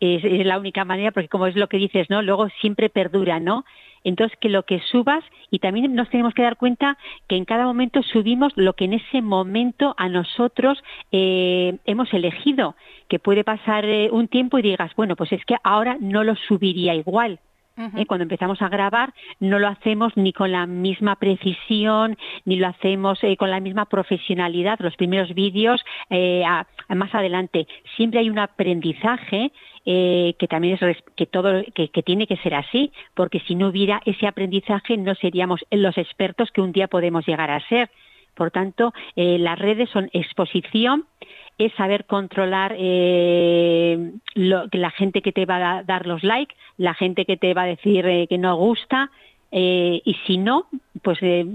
Es, 0.00 0.22
la 0.46 0.58
única 0.58 0.84
manera, 0.84 1.12
porque 1.12 1.28
como 1.28 1.46
es 1.46 1.56
lo 1.56 1.68
que 1.68 1.76
dices, 1.76 2.08
¿no? 2.08 2.22
Luego 2.22 2.48
siempre 2.60 2.88
perdura, 2.88 3.38
¿no? 3.38 3.64
Entonces, 4.02 4.36
que 4.40 4.48
lo 4.48 4.62
que 4.62 4.80
subas, 4.90 5.22
y 5.50 5.58
también 5.58 5.94
nos 5.94 6.08
tenemos 6.08 6.32
que 6.32 6.42
dar 6.42 6.56
cuenta 6.56 6.96
que 7.28 7.36
en 7.36 7.44
cada 7.44 7.64
momento 7.64 8.02
subimos 8.02 8.54
lo 8.56 8.72
que 8.72 8.86
en 8.86 8.94
ese 8.94 9.20
momento 9.20 9.94
a 9.98 10.08
nosotros 10.08 10.82
eh, 11.12 11.76
hemos 11.84 12.12
elegido, 12.14 12.76
que 13.08 13.18
puede 13.18 13.44
pasar 13.44 13.84
eh, 13.84 14.08
un 14.10 14.28
tiempo 14.28 14.58
y 14.58 14.62
digas, 14.62 14.90
bueno, 14.96 15.16
pues 15.16 15.32
es 15.32 15.44
que 15.44 15.56
ahora 15.62 15.98
no 16.00 16.24
lo 16.24 16.34
subiría 16.34 16.94
igual, 16.94 17.40
¿eh? 17.96 18.06
Cuando 18.06 18.22
empezamos 18.22 18.60
a 18.62 18.68
grabar 18.68 19.12
no 19.38 19.58
lo 19.58 19.68
hacemos 19.68 20.16
ni 20.16 20.32
con 20.32 20.52
la 20.52 20.66
misma 20.66 21.16
precisión, 21.16 22.16
ni 22.44 22.56
lo 22.56 22.68
hacemos 22.68 23.22
eh, 23.24 23.36
con 23.36 23.50
la 23.50 23.60
misma 23.60 23.86
profesionalidad. 23.86 24.78
Los 24.80 24.96
primeros 24.96 25.34
vídeos 25.34 25.82
eh, 26.10 26.44
a, 26.44 26.66
a 26.88 26.94
más 26.94 27.14
adelante 27.14 27.66
siempre 27.96 28.20
hay 28.20 28.30
un 28.30 28.38
aprendizaje 28.38 29.52
eh, 29.86 30.34
que 30.38 30.46
también 30.46 30.78
es 30.80 30.98
que 31.16 31.26
todo 31.26 31.62
que, 31.74 31.88
que, 31.88 32.02
tiene 32.02 32.26
que 32.26 32.36
ser 32.36 32.54
así, 32.54 32.92
porque 33.14 33.40
si 33.40 33.54
no 33.54 33.68
hubiera 33.68 34.02
ese 34.04 34.26
aprendizaje 34.26 34.96
no 34.98 35.14
seríamos 35.14 35.64
los 35.70 35.96
expertos 35.96 36.50
que 36.50 36.60
un 36.60 36.72
día 36.72 36.88
podemos 36.88 37.26
llegar 37.26 37.50
a 37.50 37.66
ser. 37.68 37.90
Por 38.34 38.50
tanto, 38.50 38.92
eh, 39.16 39.38
las 39.38 39.58
redes 39.58 39.90
son 39.90 40.08
exposición, 40.12 41.04
es 41.66 41.72
saber 41.74 42.06
controlar 42.06 42.74
eh, 42.78 44.12
lo, 44.34 44.64
la 44.72 44.90
gente 44.90 45.22
que 45.22 45.32
te 45.32 45.46
va 45.46 45.78
a 45.78 45.82
dar 45.82 46.06
los 46.06 46.22
likes, 46.22 46.54
la 46.76 46.94
gente 46.94 47.24
que 47.24 47.36
te 47.36 47.54
va 47.54 47.62
a 47.62 47.66
decir 47.66 48.06
eh, 48.06 48.26
que 48.28 48.38
no 48.38 48.56
gusta, 48.56 49.10
eh, 49.52 50.00
y 50.04 50.14
si 50.26 50.38
no, 50.38 50.66
pues 51.02 51.18
eh, 51.22 51.46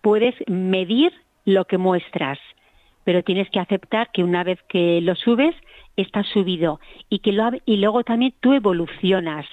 puedes 0.00 0.34
medir 0.48 1.12
lo 1.44 1.64
que 1.64 1.78
muestras, 1.78 2.38
pero 3.04 3.22
tienes 3.22 3.50
que 3.50 3.60
aceptar 3.60 4.10
que 4.12 4.24
una 4.24 4.44
vez 4.44 4.60
que 4.68 5.00
lo 5.00 5.14
subes, 5.14 5.54
está 5.96 6.22
subido 6.22 6.80
y 7.10 7.18
que 7.18 7.32
lo, 7.32 7.50
y 7.66 7.76
luego 7.76 8.04
también 8.04 8.32
tú 8.40 8.54
evolucionas. 8.54 9.46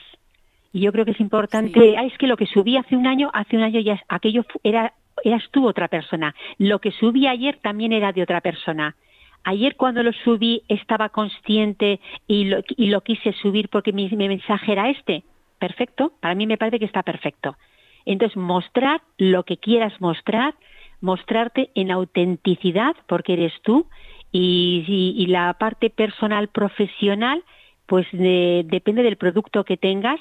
Y 0.72 0.82
yo 0.82 0.91
creo 0.91 1.03
que 1.03 1.12
es 1.12 1.20
importante, 1.20 1.79
sí. 1.79 1.96
ah, 1.98 2.06
es 2.06 2.18
que 2.18 2.27
lo 2.27 2.38
que 2.38 2.46
subí 2.46 2.77
hace 2.77 2.96
un 2.96 3.08
año, 3.08 3.32
hace 3.34 3.58
un 3.58 3.63
año 3.63 3.79
ya 3.79 4.00
aquello 4.08 4.46
era 4.63 4.94
eras 5.24 5.44
tú 5.51 5.68
otra 5.68 5.88
persona. 5.88 6.36
Lo 6.58 6.79
que 6.79 6.91
subí 6.91 7.27
ayer 7.27 7.58
también 7.62 7.91
era 7.91 8.12
de 8.12 8.24
otra 8.24 8.41
persona. 8.41 8.96
Ayer 9.43 9.75
cuando 9.75 10.03
lo 10.03 10.12
subí 10.12 10.63
estaba 10.67 11.10
consciente 11.10 12.00
y 12.27 12.46
lo, 12.46 12.62
y 12.67 12.88
lo 12.88 13.01
quise 13.01 13.34
subir 13.34 13.69
porque 13.69 13.93
mi, 13.93 14.10
mensaje 14.10 14.72
era 14.72 14.89
este. 14.89 15.24
Perfecto, 15.60 16.13
para 16.19 16.36
mí 16.36 16.48
me 16.48 16.58
parece 16.58 16.79
que 16.79 16.86
está 16.86 17.03
perfecto. 17.03 17.58
Entonces, 18.05 18.38
mostrar 18.38 19.01
lo 19.17 19.43
que 19.43 19.58
quieras 19.58 19.93
mostrar, 20.00 20.55
mostrarte 21.01 21.69
en 21.75 21.91
autenticidad 21.91 22.96
porque 23.08 23.34
eres 23.34 23.53
tú 23.62 23.88
y, 24.31 25.13
y, 25.17 25.25
la 25.27 25.53
parte 25.53 25.89
personal 25.89 26.48
profesional, 26.50 27.43
pues 27.88 28.08
de, 28.12 28.65
depende 28.67 29.03
del 29.03 29.17
producto 29.17 29.63
que 29.63 29.77
tengas 29.77 30.19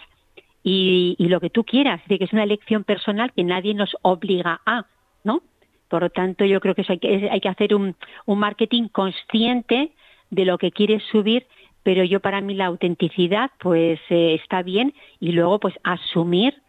y, 0.63 1.15
y, 1.19 1.29
lo 1.29 1.41
que 1.41 1.51
tú 1.51 1.65
quieras, 1.65 2.01
de 2.09 2.19
que 2.19 2.25
es 2.25 2.33
una 2.33 2.45
elección 2.45 2.85
personal 2.85 3.33
que 3.33 3.45
nadie 3.45 3.75
nos 3.75 3.97
obliga 4.03 4.61
a. 4.67 4.87
Por 5.89 6.03
lo 6.03 6.11
tanto, 6.11 6.45
yo 6.45 6.61
creo 6.61 6.75
que 6.75 6.83
eso 6.83 6.93
hay 6.93 6.99
que, 6.99 7.29
hay 7.31 7.41
que 7.41 7.49
hacer 7.49 7.75
un, 7.75 7.97
un 8.27 8.39
marketing 8.39 8.89
consciente 8.89 9.93
de 10.31 10.45
lo 10.45 10.59
que 10.59 10.71
quieres 10.71 11.03
subir, 11.11 11.47
pero 11.83 12.05
yo 12.05 12.21
para 12.21 12.41
mí 12.41 12.55
la 12.55 12.67
autenticidad 12.67 13.51
pues 13.59 13.99
eh, 14.11 14.35
está 14.35 14.63
bien 14.63 14.95
y 15.21 15.33
luego 15.33 15.59
pues 15.59 15.75
asumir 15.85 16.63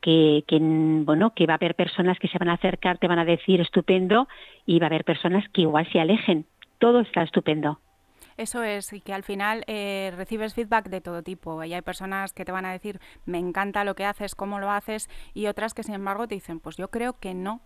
que, 0.00 0.44
que, 0.46 0.58
bueno 0.60 1.32
que 1.34 1.46
va 1.46 1.54
a 1.54 1.56
haber 1.56 1.74
personas 1.74 2.18
que 2.18 2.28
se 2.28 2.38
van 2.38 2.50
a 2.50 2.54
acercar, 2.54 2.98
te 2.98 3.08
van 3.08 3.18
a 3.18 3.24
decir 3.24 3.60
estupendo 3.60 4.28
y 4.66 4.78
va 4.78 4.86
a 4.86 4.88
haber 4.88 5.04
personas 5.04 5.48
que 5.50 5.62
igual 5.62 5.90
se 5.90 6.00
alejen. 6.00 6.44
Todo 6.78 7.00
está 7.00 7.22
estupendo. 7.22 7.80
Eso 8.36 8.62
es, 8.62 8.92
y 8.92 9.00
que 9.00 9.14
al 9.14 9.22
final 9.22 9.64
eh, 9.66 10.12
recibes 10.14 10.52
feedback 10.52 10.90
de 10.90 11.00
todo 11.00 11.22
tipo. 11.22 11.64
Y 11.64 11.72
hay 11.72 11.80
personas 11.80 12.34
que 12.34 12.44
te 12.44 12.52
van 12.52 12.66
a 12.66 12.72
decir, 12.72 13.00
me 13.24 13.38
encanta 13.38 13.82
lo 13.82 13.94
que 13.94 14.04
haces, 14.04 14.34
cómo 14.34 14.58
lo 14.58 14.70
haces, 14.70 15.08
y 15.32 15.46
otras 15.46 15.72
que 15.72 15.82
sin 15.82 15.94
embargo 15.94 16.28
te 16.28 16.34
dicen, 16.34 16.60
pues 16.60 16.76
yo 16.76 16.88
creo 16.88 17.14
que 17.14 17.32
no 17.32 17.62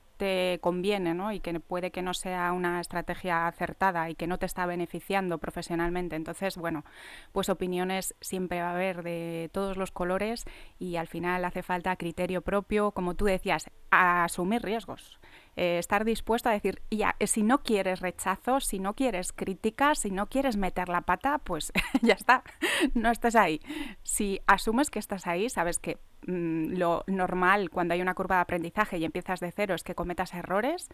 conviene, 0.60 1.14
¿no? 1.14 1.32
Y 1.32 1.40
que 1.40 1.58
puede 1.60 1.90
que 1.90 2.02
no 2.02 2.14
sea 2.14 2.52
una 2.52 2.80
estrategia 2.80 3.46
acertada 3.46 4.10
y 4.10 4.14
que 4.14 4.26
no 4.26 4.38
te 4.38 4.46
está 4.46 4.66
beneficiando 4.66 5.38
profesionalmente. 5.38 6.16
Entonces, 6.16 6.56
bueno, 6.56 6.84
pues 7.32 7.48
opiniones 7.48 8.14
siempre 8.20 8.60
va 8.60 8.70
a 8.70 8.74
haber 8.74 9.02
de 9.02 9.50
todos 9.52 9.76
los 9.76 9.90
colores 9.90 10.44
y 10.78 10.96
al 10.96 11.06
final 11.06 11.44
hace 11.44 11.62
falta 11.62 11.96
criterio 11.96 12.42
propio, 12.42 12.92
como 12.92 13.14
tú 13.14 13.24
decías, 13.26 13.70
asumir 13.90 14.62
riesgos 14.62 15.20
eh, 15.56 15.78
estar 15.78 16.04
dispuesto 16.04 16.48
a 16.48 16.52
decir, 16.52 16.80
ya, 16.90 17.16
si 17.26 17.42
no 17.42 17.62
quieres 17.62 18.00
rechazo, 18.00 18.60
si 18.60 18.78
no 18.78 18.94
quieres 18.94 19.32
críticas, 19.32 19.98
si 19.98 20.10
no 20.10 20.26
quieres 20.26 20.56
meter 20.56 20.88
la 20.88 21.02
pata, 21.02 21.38
pues 21.38 21.72
ya 22.02 22.14
está, 22.14 22.44
no 22.94 23.10
estés 23.10 23.36
ahí. 23.36 23.60
Si 24.11 24.40
asumes 24.49 24.90
que 24.90 24.99
estás 24.99 25.29
ahí, 25.29 25.49
sabes 25.49 25.79
que 25.79 25.99
mmm, 26.26 26.73
lo 26.73 27.05
normal 27.07 27.71
cuando 27.71 27.95
hay 27.95 28.02
una 28.02 28.14
curva 28.14 28.35
de 28.35 28.43
aprendizaje 28.43 28.99
y 28.99 29.05
empiezas 29.05 29.38
de 29.38 29.52
cero 29.52 29.76
es 29.76 29.85
que 29.85 29.95
cometas 29.95 30.35
errores 30.35 30.88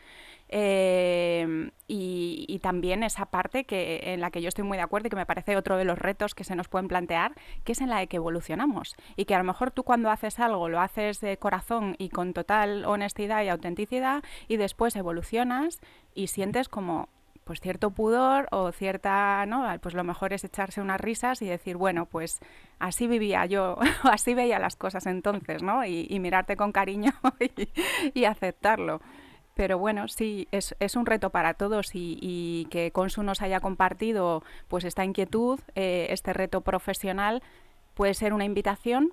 eh, 0.50 1.70
y, 1.88 2.44
y, 2.46 2.58
también 2.58 3.02
esa 3.02 3.24
parte 3.24 3.64
que, 3.64 4.12
en 4.12 4.20
la 4.20 4.30
que 4.30 4.42
yo 4.42 4.48
estoy 4.48 4.64
muy 4.64 4.76
de 4.76 4.82
acuerdo 4.82 5.06
y 5.06 5.10
que 5.10 5.16
me 5.16 5.24
parece 5.24 5.56
otro 5.56 5.78
de 5.78 5.86
los 5.86 5.98
retos 5.98 6.34
que 6.34 6.44
se 6.44 6.56
nos 6.56 6.68
pueden 6.68 6.88
plantear, 6.88 7.32
que 7.64 7.72
es 7.72 7.80
en 7.80 7.88
la 7.88 8.00
de 8.00 8.06
que 8.06 8.18
evolucionamos. 8.18 8.94
Y 9.16 9.24
que 9.24 9.34
a 9.34 9.38
lo 9.38 9.44
mejor 9.44 9.70
tú 9.70 9.82
cuando 9.82 10.10
haces 10.10 10.38
algo 10.38 10.68
lo 10.68 10.78
haces 10.78 11.18
de 11.22 11.38
corazón 11.38 11.96
y 11.96 12.10
con 12.10 12.34
total 12.34 12.84
honestidad 12.84 13.42
y 13.44 13.48
autenticidad 13.48 14.22
y 14.46 14.58
después 14.58 14.94
evolucionas 14.94 15.80
y 16.14 16.26
sientes 16.26 16.68
como 16.68 17.08
pues 17.46 17.60
cierto 17.60 17.90
pudor 17.90 18.48
o 18.50 18.72
cierta, 18.72 19.46
¿no? 19.46 19.64
Pues 19.80 19.94
lo 19.94 20.02
mejor 20.02 20.32
es 20.32 20.42
echarse 20.42 20.80
unas 20.80 21.00
risas 21.00 21.40
y 21.42 21.46
decir, 21.46 21.76
bueno, 21.76 22.06
pues 22.06 22.40
así 22.80 23.06
vivía 23.06 23.46
yo, 23.46 23.78
así 24.02 24.34
veía 24.34 24.58
las 24.58 24.74
cosas 24.74 25.06
entonces, 25.06 25.62
¿no? 25.62 25.84
Y, 25.84 26.18
mirarte 26.18 26.56
con 26.56 26.72
cariño 26.72 27.12
y, 28.14 28.24
aceptarlo. 28.24 29.00
Pero 29.54 29.78
bueno, 29.78 30.08
sí, 30.08 30.48
es, 30.50 30.74
es 30.80 30.96
un 30.96 31.06
reto 31.06 31.30
para 31.30 31.54
todos 31.54 31.94
y, 31.94 32.18
y, 32.20 32.66
que 32.68 32.90
Consu 32.90 33.22
nos 33.22 33.40
haya 33.42 33.60
compartido 33.60 34.42
pues 34.66 34.82
esta 34.82 35.04
inquietud, 35.04 35.60
eh, 35.76 36.08
este 36.10 36.32
reto 36.32 36.62
profesional, 36.62 37.44
puede 37.94 38.14
ser 38.14 38.32
una 38.32 38.44
invitación 38.44 39.12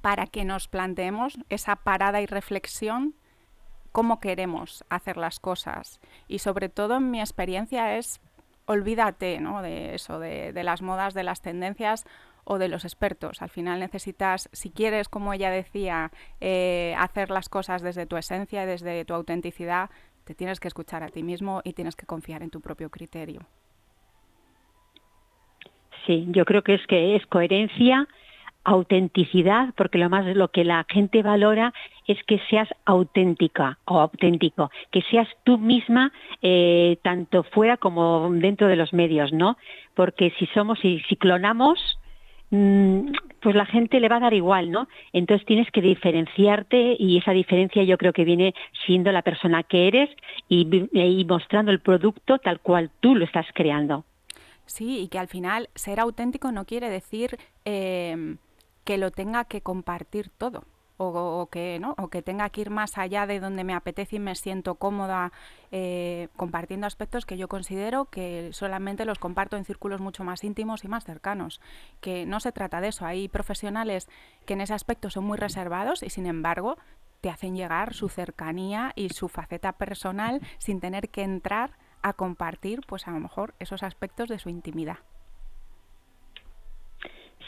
para 0.00 0.26
que 0.26 0.46
nos 0.46 0.68
planteemos 0.68 1.38
esa 1.50 1.76
parada 1.76 2.22
y 2.22 2.26
reflexión 2.26 3.14
cómo 3.96 4.20
queremos 4.20 4.84
hacer 4.90 5.16
las 5.16 5.40
cosas. 5.40 6.02
Y 6.28 6.40
sobre 6.40 6.68
todo 6.68 6.98
en 6.98 7.10
mi 7.10 7.18
experiencia 7.18 7.96
es 7.96 8.20
olvídate 8.66 9.40
¿no? 9.40 9.62
de 9.62 9.94
eso, 9.94 10.20
de, 10.20 10.52
las 10.62 10.82
modas, 10.82 11.14
de 11.14 11.22
las 11.22 11.40
tendencias 11.40 12.04
o 12.44 12.58
de 12.58 12.68
los 12.68 12.84
expertos. 12.84 13.40
Al 13.40 13.48
final 13.48 13.80
necesitas, 13.80 14.50
si 14.52 14.68
quieres, 14.68 15.08
como 15.08 15.32
ella 15.32 15.48
decía, 15.48 16.10
eh, 16.42 16.94
hacer 16.98 17.30
las 17.30 17.48
cosas 17.48 17.80
desde 17.80 18.04
tu 18.04 18.18
esencia, 18.18 18.66
desde 18.66 19.06
tu 19.06 19.14
autenticidad, 19.14 19.88
te 20.24 20.34
tienes 20.34 20.60
que 20.60 20.68
escuchar 20.68 21.02
a 21.02 21.08
ti 21.08 21.22
mismo 21.22 21.62
y 21.64 21.72
tienes 21.72 21.96
que 21.96 22.04
confiar 22.04 22.42
en 22.42 22.50
tu 22.50 22.60
propio 22.60 22.90
criterio. 22.90 23.46
Sí, 26.04 26.26
yo 26.28 26.44
creo 26.44 26.60
que 26.60 26.74
es 26.74 26.86
que 26.86 27.16
es 27.16 27.24
coherencia, 27.28 28.06
autenticidad, 28.66 29.72
porque 29.76 29.96
lo 29.96 30.10
más 30.10 30.26
lo 30.34 30.48
que 30.48 30.64
la 30.64 30.84
gente 30.88 31.22
valora 31.22 31.72
es 32.06 32.18
que 32.24 32.40
seas 32.50 32.68
auténtica 32.84 33.78
o 33.84 34.00
auténtico, 34.00 34.70
que 34.90 35.02
seas 35.02 35.28
tú 35.44 35.56
misma 35.56 36.12
eh, 36.42 36.98
tanto 37.02 37.44
fuera 37.44 37.76
como 37.76 38.28
dentro 38.32 38.66
de 38.66 38.74
los 38.74 38.92
medios, 38.92 39.32
¿no? 39.32 39.56
Porque 39.94 40.32
si 40.38 40.46
somos 40.46 40.84
y 40.84 41.00
si 41.08 41.14
clonamos, 41.14 41.78
mmm, 42.50 43.12
pues 43.40 43.54
la 43.54 43.66
gente 43.66 44.00
le 44.00 44.08
va 44.08 44.16
a 44.16 44.26
dar 44.26 44.34
igual, 44.34 44.72
¿no? 44.72 44.88
Entonces 45.12 45.46
tienes 45.46 45.70
que 45.70 45.80
diferenciarte 45.80 46.96
y 46.98 47.18
esa 47.18 47.30
diferencia 47.30 47.84
yo 47.84 47.96
creo 47.96 48.12
que 48.12 48.24
viene 48.24 48.52
siendo 48.84 49.12
la 49.12 49.22
persona 49.22 49.62
que 49.62 49.86
eres 49.86 50.10
y, 50.48 50.66
y 50.92 51.24
mostrando 51.24 51.70
el 51.70 51.78
producto 51.78 52.38
tal 52.38 52.58
cual 52.58 52.90
tú 52.98 53.14
lo 53.14 53.24
estás 53.24 53.46
creando. 53.54 54.04
Sí, 54.66 55.02
y 55.02 55.08
que 55.08 55.20
al 55.20 55.28
final 55.28 55.68
ser 55.76 56.00
auténtico 56.00 56.50
no 56.50 56.64
quiere 56.64 56.90
decir 56.90 57.38
em, 57.64 58.38
que 58.86 58.96
lo 58.96 59.10
tenga 59.10 59.44
que 59.44 59.60
compartir 59.60 60.30
todo. 60.30 60.64
O, 60.98 61.50
que 61.52 61.78
no 61.78 61.94
o 61.98 62.08
que 62.08 62.22
tenga 62.22 62.48
que 62.48 62.62
ir 62.62 62.70
más 62.70 62.96
allá 62.96 63.26
de 63.26 63.38
donde 63.38 63.64
me 63.64 63.74
apetece 63.74 64.16
y 64.16 64.18
me 64.18 64.34
siento 64.34 64.76
cómoda 64.76 65.30
eh, 65.70 66.28
compartiendo 66.36 66.86
aspectos 66.86 67.26
que 67.26 67.36
yo 67.36 67.48
considero 67.48 68.06
que 68.06 68.48
solamente 68.54 69.04
los 69.04 69.18
comparto 69.18 69.58
en 69.58 69.66
círculos 69.66 70.00
mucho 70.00 70.24
más 70.24 70.42
íntimos 70.42 70.84
y 70.84 70.88
más 70.88 71.04
cercanos 71.04 71.60
que 72.00 72.24
no 72.24 72.40
se 72.40 72.50
trata 72.50 72.80
de 72.80 72.88
eso 72.88 73.04
hay 73.04 73.28
profesionales 73.28 74.08
que 74.46 74.54
en 74.54 74.62
ese 74.62 74.72
aspecto 74.72 75.10
son 75.10 75.24
muy 75.24 75.36
reservados 75.36 76.02
y 76.02 76.08
sin 76.08 76.24
embargo 76.24 76.78
te 77.20 77.28
hacen 77.28 77.56
llegar 77.56 77.92
su 77.92 78.08
cercanía 78.08 78.92
y 78.96 79.10
su 79.10 79.28
faceta 79.28 79.72
personal 79.72 80.40
sin 80.56 80.80
tener 80.80 81.10
que 81.10 81.24
entrar 81.24 81.76
a 82.00 82.14
compartir, 82.14 82.80
pues 82.86 83.06
a 83.06 83.10
lo 83.10 83.20
mejor, 83.20 83.54
esos 83.58 83.82
aspectos 83.82 84.28
de 84.28 84.38
su 84.38 84.48
intimidad. 84.48 84.98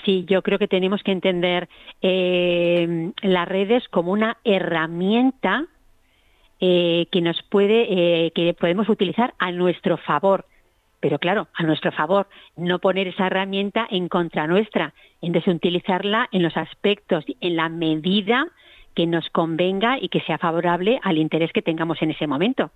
Sí, 0.04 0.24
yo 0.28 0.42
creo 0.42 0.58
que 0.58 0.68
tenemos 0.68 1.02
que 1.02 1.12
entender 1.12 1.68
eh, 2.02 3.12
las 3.22 3.48
redes 3.48 3.86
como 3.88 4.12
una 4.12 4.38
herramienta 4.44 5.66
eh, 6.60 7.06
que 7.12 7.20
nos 7.20 7.42
puede, 7.44 7.86
eh, 8.26 8.32
que 8.32 8.54
podemos 8.54 8.88
utilizar 8.88 9.34
a 9.38 9.52
nuestro 9.52 9.96
favor. 9.96 10.46
Pero 11.00 11.18
claro, 11.18 11.46
a 11.54 11.62
nuestro 11.62 11.92
favor, 11.92 12.26
no 12.56 12.80
poner 12.80 13.06
esa 13.06 13.28
herramienta 13.28 13.86
en 13.88 14.08
contra 14.08 14.48
nuestra, 14.48 14.94
entonces 15.22 15.54
utilizarla 15.54 16.28
en 16.32 16.42
los 16.42 16.56
aspectos, 16.56 17.24
en 17.40 17.54
la 17.54 17.68
medida 17.68 18.48
que 18.96 19.06
nos 19.06 19.28
convenga 19.30 19.98
y 20.00 20.08
que 20.08 20.20
sea 20.22 20.38
favorable 20.38 20.98
al 21.04 21.18
interés 21.18 21.52
que 21.52 21.62
tengamos 21.62 22.02
en 22.02 22.10
ese 22.10 22.26
momento. 22.26 22.72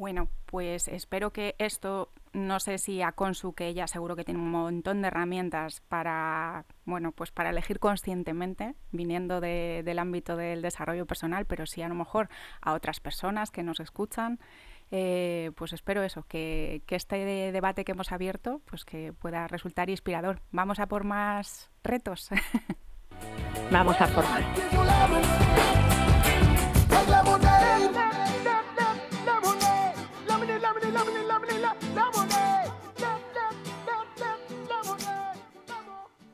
Bueno, 0.00 0.30
pues 0.46 0.88
espero 0.88 1.30
que 1.30 1.56
esto, 1.58 2.08
no 2.32 2.58
sé 2.58 2.78
si 2.78 3.02
a 3.02 3.12
Consu, 3.12 3.52
que 3.52 3.66
ella 3.66 3.86
seguro 3.86 4.16
que 4.16 4.24
tiene 4.24 4.40
un 4.40 4.50
montón 4.50 5.02
de 5.02 5.08
herramientas 5.08 5.82
para, 5.90 6.64
bueno, 6.86 7.12
pues 7.12 7.30
para 7.32 7.50
elegir 7.50 7.78
conscientemente, 7.78 8.76
viniendo 8.92 9.42
del 9.42 9.98
ámbito 9.98 10.36
del 10.36 10.62
desarrollo 10.62 11.04
personal, 11.04 11.44
pero 11.44 11.66
sí 11.66 11.82
a 11.82 11.88
lo 11.90 11.94
mejor 11.94 12.30
a 12.62 12.72
otras 12.72 12.98
personas 12.98 13.50
que 13.50 13.62
nos 13.62 13.78
escuchan, 13.78 14.40
eh, 14.90 15.50
pues 15.54 15.74
espero 15.74 16.02
eso, 16.02 16.24
que, 16.26 16.82
este 16.88 17.52
debate 17.52 17.84
que 17.84 17.92
hemos 17.92 18.10
abierto, 18.10 18.62
pues 18.64 18.86
que 18.86 19.12
pueda 19.12 19.48
resultar 19.48 19.90
inspirador. 19.90 20.40
Vamos 20.50 20.78
a 20.78 20.86
por 20.86 21.04
más 21.04 21.70
retos. 21.84 22.30
Vamos 23.70 24.00
a 24.00 24.06
por 24.06 24.24
más. 24.24 25.99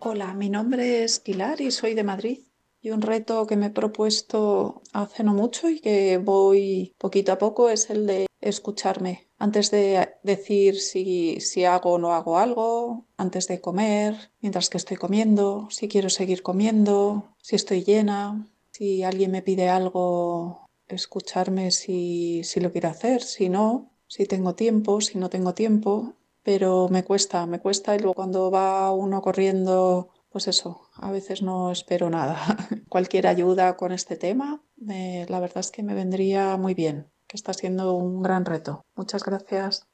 Hola, 0.08 0.34
mi 0.34 0.50
nombre 0.50 1.02
es 1.02 1.18
Pilar 1.18 1.60
y 1.60 1.72
soy 1.72 1.94
de 1.94 2.04
Madrid. 2.04 2.38
Y 2.80 2.90
un 2.90 3.02
reto 3.02 3.44
que 3.44 3.56
me 3.56 3.66
he 3.66 3.70
propuesto 3.70 4.82
hace 4.92 5.24
no 5.24 5.34
mucho 5.34 5.68
y 5.68 5.80
que 5.80 6.18
voy 6.18 6.94
poquito 6.96 7.32
a 7.32 7.38
poco 7.38 7.70
es 7.70 7.90
el 7.90 8.06
de 8.06 8.28
escucharme. 8.40 9.26
Antes 9.36 9.72
de 9.72 10.08
decir 10.22 10.78
si, 10.78 11.40
si 11.40 11.64
hago 11.64 11.94
o 11.94 11.98
no 11.98 12.12
hago 12.12 12.38
algo, 12.38 13.04
antes 13.16 13.48
de 13.48 13.60
comer, 13.60 14.30
mientras 14.40 14.70
que 14.70 14.76
estoy 14.76 14.96
comiendo, 14.96 15.66
si 15.72 15.88
quiero 15.88 16.08
seguir 16.08 16.44
comiendo, 16.44 17.34
si 17.42 17.56
estoy 17.56 17.82
llena, 17.82 18.46
si 18.70 19.02
alguien 19.02 19.32
me 19.32 19.42
pide 19.42 19.68
algo, 19.68 20.68
escucharme 20.86 21.72
si, 21.72 22.44
si 22.44 22.60
lo 22.60 22.70
quiero 22.70 22.90
hacer, 22.90 23.24
si 23.24 23.48
no, 23.48 23.90
si 24.06 24.26
tengo 24.26 24.54
tiempo, 24.54 25.00
si 25.00 25.18
no 25.18 25.30
tengo 25.30 25.52
tiempo, 25.52 26.14
pero 26.46 26.88
me 26.88 27.02
cuesta, 27.02 27.44
me 27.44 27.58
cuesta 27.58 27.96
y 27.96 27.98
luego 27.98 28.14
cuando 28.14 28.52
va 28.52 28.92
uno 28.92 29.20
corriendo, 29.20 30.10
pues 30.30 30.46
eso, 30.46 30.82
a 30.94 31.10
veces 31.10 31.42
no 31.42 31.72
espero 31.72 32.08
nada. 32.08 32.36
Cualquier 32.88 33.26
ayuda 33.26 33.76
con 33.76 33.90
este 33.90 34.16
tema, 34.16 34.60
la 34.78 35.40
verdad 35.40 35.58
es 35.58 35.72
que 35.72 35.82
me 35.82 35.92
vendría 35.92 36.56
muy 36.56 36.74
bien, 36.74 37.08
que 37.26 37.36
está 37.36 37.52
siendo 37.52 37.94
un 37.94 38.22
gran 38.22 38.44
reto. 38.44 38.84
Muchas 38.94 39.24
gracias. 39.24 39.88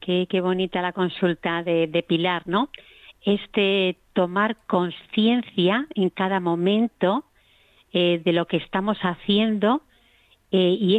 Qué, 0.00 0.26
bonita 0.40 0.82
la 0.82 0.92
consulta 0.92 1.62
de, 1.62 2.04
Pilar, 2.08 2.42
¿no? 2.46 2.70
Este 3.22 4.00
tomar 4.14 4.56
conciencia 4.66 5.86
en 5.94 6.10
cada 6.10 6.40
momento 6.40 7.24
eh, 7.92 8.20
de 8.24 8.32
lo 8.32 8.46
que 8.46 8.56
estamos 8.56 8.98
haciendo 9.00 9.82
eh, 10.56 10.78
y, 10.80 10.96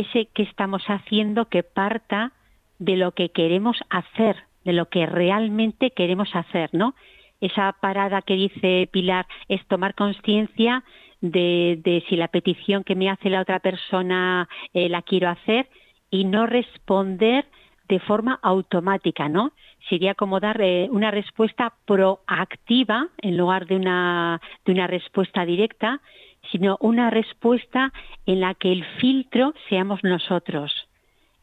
ese 0.00 0.26
que 0.34 0.42
estamos 0.42 0.82
haciendo 0.88 1.46
que 1.46 1.62
parta 1.62 2.32
de 2.78 2.98
lo 2.98 3.12
que 3.12 3.30
queremos 3.30 3.78
hacer, 3.88 4.36
de 4.62 4.74
lo 4.74 4.90
que 4.90 5.06
realmente 5.06 5.92
queremos 5.92 6.28
hacer, 6.36 6.68
¿no? 6.74 6.94
Esa 7.40 7.74
parada 7.80 8.20
que 8.20 8.34
dice 8.34 8.86
Pilar 8.92 9.26
es 9.48 9.66
tomar 9.68 9.94
conciencia 9.94 10.84
de, 11.22 12.04
si 12.10 12.16
la 12.16 12.28
petición 12.28 12.84
que 12.84 12.94
me 12.94 13.08
hace 13.08 13.30
la 13.30 13.40
otra 13.40 13.58
persona 13.60 14.50
eh, 14.74 14.90
la 14.90 15.00
quiero 15.00 15.30
hacer 15.30 15.66
y 16.10 16.26
no 16.26 16.44
responder 16.44 17.46
de 17.88 18.00
forma 18.00 18.38
automática, 18.42 19.30
¿no? 19.30 19.52
Sería 19.88 20.14
como 20.14 20.40
dar 20.40 20.60
eh, 20.60 20.88
una 20.90 21.10
respuesta 21.10 21.72
proactiva 21.86 23.08
en 23.22 23.38
lugar 23.38 23.64
de 23.64 23.76
una 23.76 24.86
respuesta 24.88 25.46
directa 25.46 26.02
sino 26.50 26.76
una 26.80 27.10
respuesta 27.10 27.92
en 28.26 28.40
la 28.40 28.54
que 28.54 28.72
el 28.72 28.84
filtro 29.00 29.54
seamos 29.68 30.02
nosotros, 30.02 30.72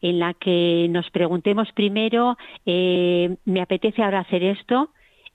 en 0.00 0.18
la 0.18 0.34
que 0.34 0.86
nos 0.90 1.10
preguntemos 1.10 1.70
primero, 1.72 2.36
eh, 2.66 3.36
me 3.44 3.60
apetece 3.60 4.02
ahora 4.02 4.20
hacer 4.20 4.42
esto, 4.42 4.90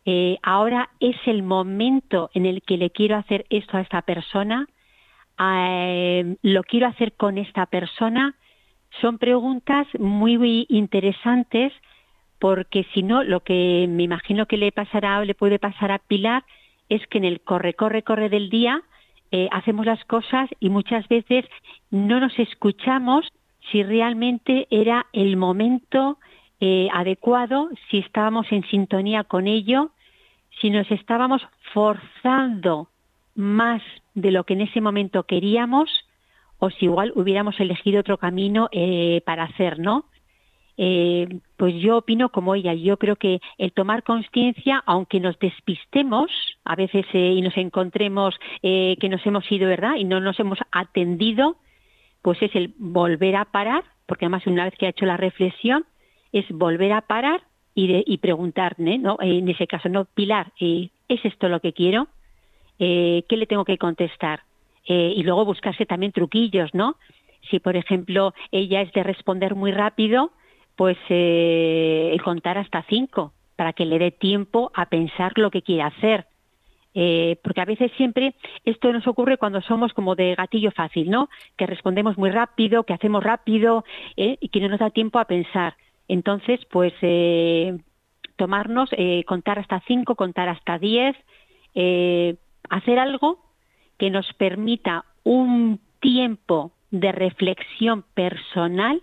eh, 0.06 0.38
ahora 0.42 0.90
es 1.00 1.16
el 1.26 1.44
momento 1.44 2.30
en 2.34 2.46
el 2.46 2.62
que 2.62 2.78
le 2.78 2.90
quiero 2.90 3.18
hacer 3.18 3.46
esto 3.50 3.78
a 3.78 3.82
esta 3.82 4.02
persona, 4.02 4.68
eh, 5.40 6.36
lo 6.42 6.64
quiero 6.64 6.88
hacer 6.88 7.14
con 7.14 7.38
esta 7.38 7.66
persona, 7.66 8.36
son 9.02 9.18
preguntas 9.18 9.88
muy, 10.00 10.38
muy 10.38 10.66
interesantes 10.70 11.74
porque 12.40 12.86
si 12.94 13.04
no, 13.04 13.24
lo 13.24 13.42
que 13.42 13.88
me 13.90 14.04
imagino 14.04 14.46
que 14.46 14.58
le 14.58 14.72
pasará 14.72 15.20
o 15.20 15.26
le 15.26 15.34
puede 15.34 15.60
pasar 15.60 15.92
a 15.92 16.00
Pilar 16.00 16.44
es 16.90 17.06
que 17.08 17.18
en 17.18 17.26
el 17.26 17.42
corre, 17.42 17.74
corre, 17.74 18.04
corre 18.04 18.30
del 18.30 18.50
día, 18.50 18.82
eh, 19.32 19.50
hacemos 19.52 19.86
las 19.86 20.04
cosas 20.06 20.50
y 20.60 20.70
muchas 20.70 21.08
veces 21.08 21.46
no 21.92 22.20
nos 22.20 22.38
escuchamos 22.40 23.28
si 23.72 23.84
realmente 23.84 24.68
era 24.70 25.06
el 25.14 25.38
momento 25.38 26.18
eh, 26.60 26.88
adecuado, 26.94 27.70
si 27.90 28.00
estábamos 28.00 28.52
en 28.52 28.64
sintonía 28.68 29.24
con 29.24 29.48
ello, 29.48 29.92
si 30.62 30.70
nos 30.70 30.90
estábamos 30.92 31.42
forzando 31.74 32.90
más 33.36 33.82
de 34.16 34.32
lo 34.32 34.44
que 34.46 34.54
en 34.54 34.62
ese 34.62 34.82
momento 34.82 35.24
queríamos 35.24 35.90
o 36.60 36.70
si 36.72 36.86
igual 36.86 37.12
hubiéramos 37.16 37.60
elegido 37.60 38.00
otro 38.00 38.18
camino 38.18 38.70
eh, 38.72 39.22
para 39.26 39.44
hacer, 39.44 39.78
¿no? 39.80 40.06
Eh, 40.78 41.40
pues 41.58 41.74
yo 41.76 41.98
opino 41.98 42.30
como 42.30 42.54
ella. 42.54 42.74
Yo 42.74 42.98
creo 42.98 43.16
que 43.16 43.42
el 43.58 43.74
tomar 43.74 44.04
conciencia, 44.04 44.84
aunque 44.86 45.20
nos 45.20 45.38
despistemos 45.40 46.30
a 46.64 46.76
veces 46.76 47.06
eh, 47.14 47.34
y 47.36 47.42
nos 47.42 47.58
encontremos 47.58 48.36
eh, 48.62 48.96
que 49.00 49.10
nos 49.10 49.26
hemos 49.26 49.52
ido, 49.52 49.68
¿verdad? 49.68 49.96
Y 49.96 50.04
no 50.04 50.20
nos 50.20 50.40
hemos 50.40 50.60
atendido, 50.72 51.58
pues 52.22 52.42
es 52.44 52.56
el 52.56 52.74
volver 52.78 53.36
a 53.36 53.46
parar, 53.46 53.84
porque 54.06 54.26
además 54.26 54.46
una 54.46 54.66
vez 54.66 54.76
que 54.78 54.86
ha 54.86 54.90
hecho 54.90 55.06
la 55.06 55.18
reflexión, 55.18 55.86
es 56.32 56.46
volver 56.50 56.94
a 56.94 57.02
parar 57.02 57.42
y, 57.74 57.88
de, 57.88 58.04
y 58.06 58.20
¿no? 59.00 59.18
En 59.20 59.50
ese 59.50 59.66
caso, 59.66 59.90
no, 59.90 60.06
Pilar, 60.06 60.52
¿es 60.60 60.90
esto 61.24 61.50
lo 61.50 61.60
que 61.60 61.74
quiero? 61.74 62.08
¿Qué 62.78 63.26
le 63.30 63.48
tengo 63.48 63.66
que 63.66 63.78
contestar? 63.78 64.42
y 64.90 65.22
luego 65.24 65.44
buscarse 65.44 65.86
también 65.86 66.14
truquillos, 66.14 66.74
¿no? 66.74 66.96
Si, 67.50 67.60
por 67.60 67.76
ejemplo, 67.76 68.34
ella 68.52 68.82
es 68.82 68.94
de 68.94 69.04
responder 69.04 69.54
muy 69.54 69.74
rápido, 69.74 70.32
pues 70.78 70.98
eh, 71.10 72.16
contar 72.24 72.58
hasta 72.58 72.84
cinco 72.84 73.34
para 73.58 73.74
que 73.74 73.86
le 73.86 74.00
dé 74.00 74.12
tiempo 74.12 74.72
a 74.76 74.86
pensar 74.86 75.34
lo 75.36 75.50
que 75.52 75.64
quiere 75.64 75.82
hacer. 75.82 76.28
Eh, 76.94 77.38
porque 77.44 77.62
a 77.62 77.66
veces 77.66 77.92
siempre 77.98 78.36
esto 78.64 78.94
nos 78.94 79.06
ocurre 79.08 79.38
cuando 79.38 79.62
somos 79.62 79.92
como 79.94 80.16
de 80.16 80.36
gatillo 80.36 80.72
fácil, 80.72 81.10
¿no? 81.10 81.30
Que 81.58 81.66
respondemos 81.66 82.18
muy 82.18 82.30
rápido, 82.30 82.84
que 82.84 82.94
hacemos 82.94 83.24
rápido 83.24 83.84
¿eh? 84.16 84.38
y 84.40 84.50
que 84.50 84.60
no 84.62 84.70
nos 84.70 84.80
da 84.80 84.92
tiempo 84.92 85.20
a 85.20 85.26
pensar. 85.26 85.76
Entonces, 86.08 86.60
pues 86.72 86.94
eh, 87.02 87.78
tomarnos, 88.36 88.92
contar 89.26 89.60
hasta 89.60 89.82
cinco, 89.88 90.16
contar 90.16 90.48
hasta 90.48 90.78
diez, 90.78 91.16
hacer 92.70 93.00
algo 93.00 93.40
que 93.98 94.12
nos 94.12 94.32
permita 94.34 95.06
un 95.24 95.80
tiempo 96.00 96.72
de 96.92 97.12
reflexión 97.12 98.06
personal 98.14 99.02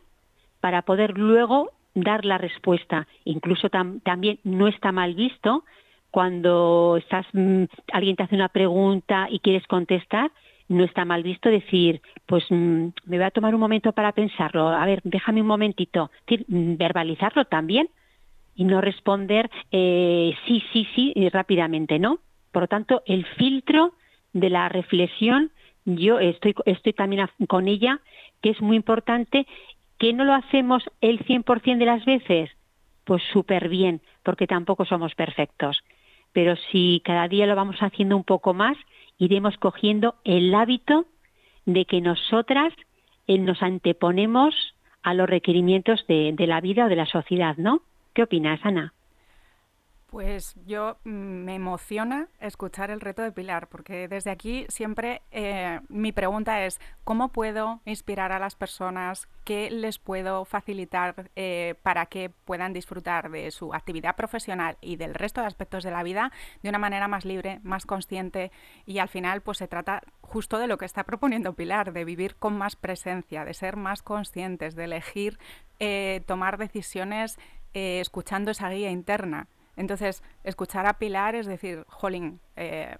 para 0.64 0.80
poder 0.80 1.18
luego 1.18 1.72
dar 1.94 2.24
la 2.24 2.38
respuesta. 2.38 3.06
Incluso 3.26 3.68
también 3.68 4.38
no 4.44 4.66
está 4.66 4.92
mal 4.92 5.14
visto 5.14 5.64
cuando 6.10 6.96
estás, 6.96 7.26
mm, 7.34 7.64
alguien 7.92 8.16
te 8.16 8.22
hace 8.22 8.34
una 8.34 8.48
pregunta 8.48 9.26
y 9.28 9.40
quieres 9.40 9.66
contestar, 9.66 10.30
no 10.68 10.82
está 10.84 11.04
mal 11.04 11.22
visto 11.22 11.50
decir, 11.50 12.00
pues 12.24 12.44
mm, 12.48 12.86
me 13.04 13.18
voy 13.18 13.24
a 13.24 13.30
tomar 13.30 13.54
un 13.54 13.60
momento 13.60 13.92
para 13.92 14.12
pensarlo, 14.12 14.68
a 14.68 14.86
ver, 14.86 15.02
déjame 15.04 15.42
un 15.42 15.48
momentito, 15.48 16.10
mm, 16.30 16.76
verbalizarlo 16.78 17.44
también 17.44 17.90
y 18.54 18.64
no 18.64 18.80
responder 18.80 19.50
eh, 19.70 20.34
sí, 20.46 20.62
sí, 20.72 20.88
sí 20.94 21.12
y 21.14 21.28
rápidamente, 21.28 21.98
¿no? 21.98 22.20
Por 22.52 22.62
lo 22.62 22.68
tanto, 22.68 23.02
el 23.04 23.26
filtro 23.36 23.92
de 24.32 24.48
la 24.48 24.70
reflexión, 24.70 25.50
yo 25.84 26.20
estoy, 26.20 26.54
estoy 26.64 26.94
también 26.94 27.28
con 27.48 27.68
ella, 27.68 28.00
que 28.40 28.48
es 28.48 28.62
muy 28.62 28.76
importante, 28.76 29.46
no 30.12 30.24
lo 30.24 30.34
hacemos 30.34 30.82
el 31.00 31.24
100% 31.24 31.78
de 31.78 31.86
las 31.86 32.04
veces, 32.04 32.50
pues 33.04 33.22
súper 33.32 33.68
bien, 33.68 34.00
porque 34.22 34.46
tampoco 34.46 34.84
somos 34.84 35.14
perfectos. 35.14 35.82
Pero 36.32 36.56
si 36.70 37.00
cada 37.04 37.28
día 37.28 37.46
lo 37.46 37.56
vamos 37.56 37.76
haciendo 37.80 38.16
un 38.16 38.24
poco 38.24 38.54
más, 38.54 38.76
iremos 39.18 39.56
cogiendo 39.58 40.16
el 40.24 40.54
hábito 40.54 41.06
de 41.64 41.84
que 41.84 42.00
nosotras 42.00 42.72
eh, 43.26 43.38
nos 43.38 43.62
anteponemos 43.62 44.54
a 45.02 45.14
los 45.14 45.28
requerimientos 45.28 46.06
de, 46.06 46.32
de 46.34 46.46
la 46.46 46.60
vida 46.60 46.86
o 46.86 46.88
de 46.88 46.96
la 46.96 47.06
sociedad, 47.06 47.56
¿no? 47.56 47.82
¿Qué 48.14 48.22
opinas, 48.22 48.60
Ana? 48.64 48.92
Pues 50.14 50.54
yo 50.64 50.98
mm, 51.02 51.10
me 51.10 51.56
emociona 51.56 52.28
escuchar 52.38 52.92
el 52.92 53.00
reto 53.00 53.22
de 53.22 53.32
Pilar, 53.32 53.66
porque 53.66 54.06
desde 54.06 54.30
aquí 54.30 54.64
siempre 54.68 55.22
eh, 55.32 55.80
mi 55.88 56.12
pregunta 56.12 56.64
es, 56.64 56.78
¿cómo 57.02 57.32
puedo 57.32 57.80
inspirar 57.84 58.30
a 58.30 58.38
las 58.38 58.54
personas? 58.54 59.26
¿Qué 59.42 59.72
les 59.72 59.98
puedo 59.98 60.44
facilitar 60.44 61.32
eh, 61.34 61.74
para 61.82 62.06
que 62.06 62.30
puedan 62.30 62.72
disfrutar 62.72 63.28
de 63.28 63.50
su 63.50 63.74
actividad 63.74 64.14
profesional 64.14 64.78
y 64.80 64.94
del 64.94 65.14
resto 65.14 65.40
de 65.40 65.48
aspectos 65.48 65.82
de 65.82 65.90
la 65.90 66.04
vida 66.04 66.30
de 66.62 66.68
una 66.68 66.78
manera 66.78 67.08
más 67.08 67.24
libre, 67.24 67.58
más 67.64 67.84
consciente? 67.84 68.52
Y 68.86 68.98
al 68.98 69.08
final, 69.08 69.40
pues 69.40 69.58
se 69.58 69.66
trata 69.66 70.00
justo 70.20 70.60
de 70.60 70.68
lo 70.68 70.78
que 70.78 70.84
está 70.84 71.02
proponiendo 71.02 71.54
Pilar, 71.54 71.92
de 71.92 72.04
vivir 72.04 72.36
con 72.36 72.56
más 72.56 72.76
presencia, 72.76 73.44
de 73.44 73.52
ser 73.52 73.74
más 73.74 74.04
conscientes, 74.04 74.76
de 74.76 74.84
elegir 74.84 75.40
eh, 75.80 76.22
tomar 76.26 76.56
decisiones 76.56 77.36
escuchando 77.72 78.52
esa 78.52 78.68
guía 78.68 78.92
interna. 78.92 79.48
Entonces, 79.76 80.22
escuchar 80.44 80.86
a 80.86 80.98
Pilar 80.98 81.34
es 81.34 81.46
decir, 81.46 81.84
jolín, 81.88 82.40
eh, 82.56 82.96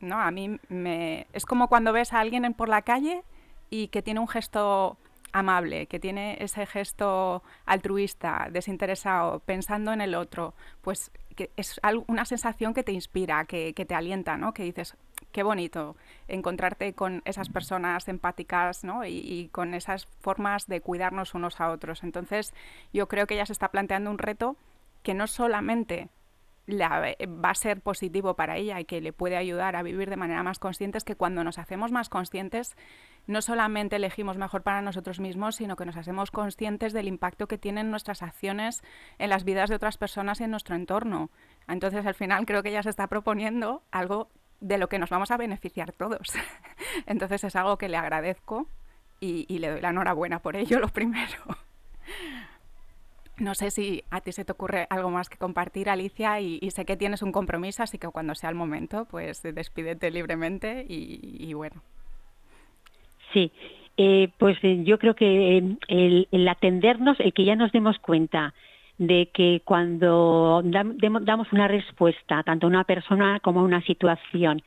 no, 0.00 0.20
a 0.20 0.30
mí 0.30 0.58
me... 0.68 1.26
Es 1.32 1.44
como 1.46 1.68
cuando 1.68 1.92
ves 1.92 2.12
a 2.12 2.20
alguien 2.20 2.54
por 2.54 2.68
la 2.68 2.82
calle 2.82 3.22
y 3.70 3.88
que 3.88 4.02
tiene 4.02 4.20
un 4.20 4.28
gesto 4.28 4.96
amable, 5.32 5.86
que 5.86 5.98
tiene 5.98 6.36
ese 6.40 6.64
gesto 6.64 7.42
altruista, 7.66 8.48
desinteresado, 8.52 9.40
pensando 9.40 9.92
en 9.92 10.00
el 10.00 10.14
otro, 10.14 10.54
pues 10.80 11.10
que 11.34 11.50
es 11.56 11.80
una 12.06 12.24
sensación 12.24 12.72
que 12.72 12.84
te 12.84 12.92
inspira, 12.92 13.44
que, 13.44 13.72
te 13.72 13.94
alienta, 13.94 14.36
¿no? 14.36 14.54
Que 14.54 14.62
dices, 14.62 14.96
qué 15.32 15.42
bonito 15.42 15.96
encontrarte 16.28 16.94
con 16.94 17.22
esas 17.24 17.48
personas 17.48 18.06
empáticas, 18.08 18.84
¿no? 18.84 19.04
Y, 19.04 19.48
con 19.50 19.74
esas 19.74 20.06
formas 20.20 20.68
de 20.68 20.80
cuidarnos 20.80 21.34
unos 21.34 21.60
a 21.60 21.70
otros. 21.70 22.04
Entonces, 22.04 22.54
yo 22.92 23.08
creo 23.08 23.26
que 23.26 23.34
ella 23.34 23.46
se 23.46 23.52
está 23.52 23.68
planteando 23.68 24.10
un 24.10 24.18
reto 24.18 24.56
que 25.02 25.14
no 25.14 25.26
solamente 25.26 26.08
va 26.68 27.50
a 27.50 27.54
ser 27.54 27.80
positivo 27.80 28.34
para 28.34 28.56
ella 28.56 28.80
y 28.80 28.84
que 28.84 29.00
le 29.00 29.12
puede 29.12 29.36
ayudar 29.36 29.76
a 29.76 29.82
vivir 29.82 30.08
de 30.08 30.16
manera 30.16 30.42
más 30.42 30.58
consciente 30.58 30.98
es 30.98 31.04
que 31.04 31.16
cuando 31.16 31.44
nos 31.44 31.58
hacemos 31.58 31.92
más 31.92 32.08
conscientes 32.08 32.76
no 33.26 33.42
solamente 33.42 33.96
elegimos 33.96 34.38
mejor 34.38 34.62
para 34.62 34.82
nosotros 34.82 35.20
mismos, 35.20 35.56
sino 35.56 35.76
que 35.76 35.84
nos 35.84 35.96
hacemos 35.96 36.30
conscientes 36.30 36.92
del 36.92 37.08
impacto 37.08 37.46
que 37.48 37.58
tienen 37.58 37.90
nuestras 37.90 38.22
acciones 38.22 38.82
en 39.18 39.30
las 39.30 39.44
vidas 39.44 39.68
de 39.68 39.76
otras 39.76 39.98
personas 39.98 40.40
y 40.40 40.44
en 40.44 40.50
nuestro 40.50 40.74
entorno. 40.74 41.30
Entonces, 41.68 42.04
al 42.06 42.14
final 42.14 42.46
creo 42.46 42.62
que 42.62 42.70
ella 42.70 42.82
se 42.82 42.90
está 42.90 43.06
proponiendo 43.06 43.82
algo 43.90 44.28
de 44.60 44.78
lo 44.78 44.88
que 44.88 44.98
nos 44.98 45.10
vamos 45.10 45.30
a 45.30 45.36
beneficiar 45.36 45.92
todos. 45.92 46.32
Entonces, 47.06 47.44
es 47.44 47.56
algo 47.56 47.78
que 47.78 47.88
le 47.88 47.96
agradezco 47.96 48.66
y, 49.20 49.46
y 49.48 49.58
le 49.58 49.70
doy 49.70 49.80
la 49.80 49.90
enhorabuena 49.90 50.40
por 50.40 50.56
ello, 50.56 50.78
lo 50.78 50.88
primero. 50.88 51.38
No 53.36 53.54
sé 53.54 53.70
si 53.70 54.04
a 54.10 54.20
ti 54.20 54.30
se 54.30 54.44
te 54.44 54.52
ocurre 54.52 54.86
algo 54.90 55.10
más 55.10 55.28
que 55.28 55.38
compartir, 55.38 55.88
Alicia, 55.88 56.40
y, 56.40 56.70
sé 56.70 56.84
que 56.84 56.96
tienes 56.96 57.22
un 57.22 57.32
compromiso, 57.32 57.82
así 57.82 57.98
que 57.98 58.08
cuando 58.08 58.34
sea 58.34 58.50
el 58.50 58.54
momento, 58.54 59.06
pues 59.10 59.42
despídete 59.42 60.10
libremente 60.10 60.86
y, 60.88 61.52
bueno. 61.54 61.82
Sí, 63.32 63.50
eh, 63.96 64.28
pues 64.38 64.56
eh, 64.62 64.82
yo 64.84 64.98
creo 64.98 65.14
que 65.14 65.58
eh, 65.58 66.26
el, 66.30 66.48
atendernos, 66.48 67.18
el 67.18 67.32
que 67.32 67.44
ya 67.44 67.56
nos 67.56 67.72
demos 67.72 67.98
cuenta 67.98 68.54
de 68.98 69.28
que 69.34 69.62
cuando 69.64 70.62
damos 70.64 71.52
una 71.52 71.66
respuesta, 71.66 72.44
tanto 72.44 72.66
a 72.66 72.70
una 72.70 72.84
persona 72.84 73.40
como 73.40 73.60
a 73.60 73.64
una 73.64 73.82
situación, 73.82 74.62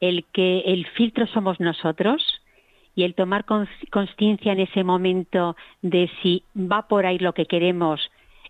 el 0.00 0.24
que 0.32 0.60
el 0.60 0.86
filtro 0.88 1.28
somos 1.28 1.60
nosotros, 1.60 2.40
y 2.98 3.04
el 3.04 3.14
tomar 3.14 3.44
conciencia 3.44 4.50
en 4.50 4.58
ese 4.58 4.82
momento 4.82 5.54
de 5.82 6.10
si 6.20 6.42
va 6.56 6.88
por 6.88 7.06
ahí 7.06 7.20
lo 7.20 7.32
que 7.32 7.46
queremos, 7.46 8.00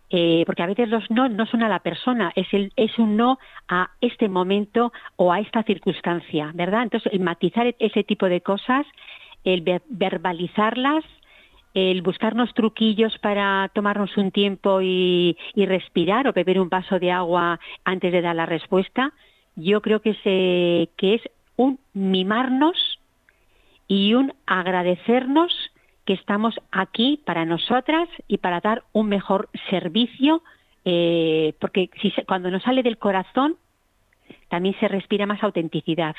eh, 0.09 0.43
porque 0.47 0.63
a 0.63 0.67
veces 0.67 0.89
los 0.89 1.05
no 1.11 1.29
no 1.29 1.45
son 1.45 1.63
a 1.63 1.69
la 1.69 1.81
persona, 1.81 2.33
es, 2.35 2.47
el, 2.55 2.73
es 2.77 2.99
un 2.99 3.19
no 3.19 3.39
a 3.69 3.91
este 4.01 4.27
momento 4.31 4.91
o 5.17 5.35
a 5.35 5.41
esta 5.41 5.65
circunstancia, 5.65 6.51
¿verdad? 6.55 6.85
Entonces, 6.85 7.13
el 7.13 7.21
matizar 7.21 7.75
ese 7.79 8.05
tipo 8.05 8.25
de 8.25 8.41
cosas, 8.41 8.87
el 9.45 9.61
verbalizarlas, 9.91 11.05
el 11.75 12.01
buscarnos 12.01 12.55
truquillos 12.55 13.19
para 13.19 13.71
tomarnos 13.75 14.17
un 14.17 14.31
tiempo 14.31 14.81
y, 14.81 15.37
y, 15.55 15.67
respirar 15.67 16.27
o 16.27 16.33
beber 16.33 16.59
un 16.59 16.71
vaso 16.71 16.99
de 16.99 17.13
agua 17.13 17.61
antes 17.85 18.13
de 18.13 18.23
dar 18.23 18.35
la 18.35 18.47
respuesta, 18.47 19.13
yo 19.57 19.83
creo 19.83 20.01
que, 20.01 20.15
se, 20.25 20.89
que 20.97 21.17
es 21.17 21.23
un 21.57 21.79
mimarnos 21.93 22.98
y 23.89 24.15
un 24.15 24.35
agradecernos 24.47 25.53
que 26.05 26.13
estamos 26.13 26.55
aquí 26.71 27.23
para 27.27 27.45
nosotras 27.45 28.09
y 28.29 28.39
para 28.39 28.61
dar 28.61 28.85
un 28.93 29.09
mejor 29.09 29.49
servicio, 29.71 30.43
eh, 30.85 31.55
porque 31.61 31.91
cuando 32.27 32.51
nos 32.51 32.63
sale 32.63 32.83
del 32.83 32.99
corazón 32.99 33.57
también 34.49 34.79
se 34.79 34.89
respira 34.89 35.27
más 35.27 35.43
autenticidad. 35.43 36.15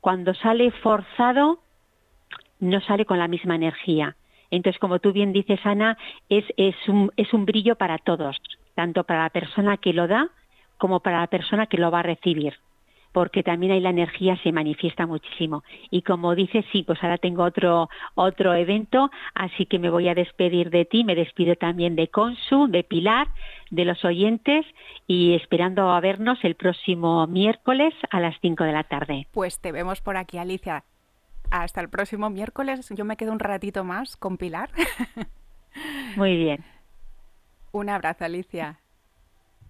Cuando 0.00 0.34
sale 0.34 0.70
forzado, 0.70 1.60
no 2.60 2.80
sale 2.80 3.04
con 3.04 3.18
la 3.18 3.28
misma 3.28 3.56
energía. 3.56 4.16
Entonces, 4.50 4.78
como 4.78 5.00
tú 5.00 5.12
bien 5.12 5.32
dices, 5.32 5.60
Ana, 5.64 5.98
es, 6.28 6.44
es, 6.56 6.76
un, 6.88 7.10
es 7.16 7.32
un 7.32 7.46
brillo 7.46 7.76
para 7.76 7.98
todos, 7.98 8.36
tanto 8.74 9.04
para 9.04 9.24
la 9.24 9.30
persona 9.30 9.76
que 9.76 9.92
lo 9.92 10.06
da 10.06 10.30
como 10.78 11.00
para 11.00 11.20
la 11.20 11.26
persona 11.26 11.66
que 11.66 11.78
lo 11.78 11.90
va 11.90 12.00
a 12.00 12.04
recibir 12.04 12.54
porque 13.16 13.42
también 13.42 13.72
ahí 13.72 13.80
la 13.80 13.88
energía 13.88 14.36
se 14.42 14.52
manifiesta 14.52 15.06
muchísimo. 15.06 15.64
Y 15.90 16.02
como 16.02 16.34
dices, 16.34 16.66
sí, 16.70 16.82
pues 16.82 17.02
ahora 17.02 17.16
tengo 17.16 17.44
otro, 17.44 17.88
otro 18.14 18.52
evento, 18.52 19.10
así 19.34 19.64
que 19.64 19.78
me 19.78 19.88
voy 19.88 20.10
a 20.10 20.14
despedir 20.14 20.68
de 20.68 20.84
ti, 20.84 21.02
me 21.02 21.14
despido 21.14 21.56
también 21.56 21.96
de 21.96 22.08
Consu, 22.08 22.66
de 22.68 22.84
Pilar, 22.84 23.28
de 23.70 23.86
los 23.86 24.04
oyentes 24.04 24.66
y 25.06 25.32
esperando 25.32 25.92
a 25.92 26.00
vernos 26.00 26.38
el 26.42 26.56
próximo 26.56 27.26
miércoles 27.26 27.94
a 28.10 28.20
las 28.20 28.34
5 28.42 28.64
de 28.64 28.72
la 28.72 28.84
tarde. 28.84 29.26
Pues 29.32 29.60
te 29.60 29.72
vemos 29.72 30.02
por 30.02 30.18
aquí, 30.18 30.36
Alicia. 30.36 30.84
Hasta 31.50 31.80
el 31.80 31.88
próximo 31.88 32.28
miércoles. 32.28 32.86
Yo 32.90 33.06
me 33.06 33.16
quedo 33.16 33.32
un 33.32 33.38
ratito 33.38 33.82
más 33.82 34.18
con 34.18 34.36
Pilar. 34.36 34.68
Muy 36.16 36.36
bien. 36.36 36.62
Un 37.72 37.88
abrazo, 37.88 38.26
Alicia. 38.26 38.78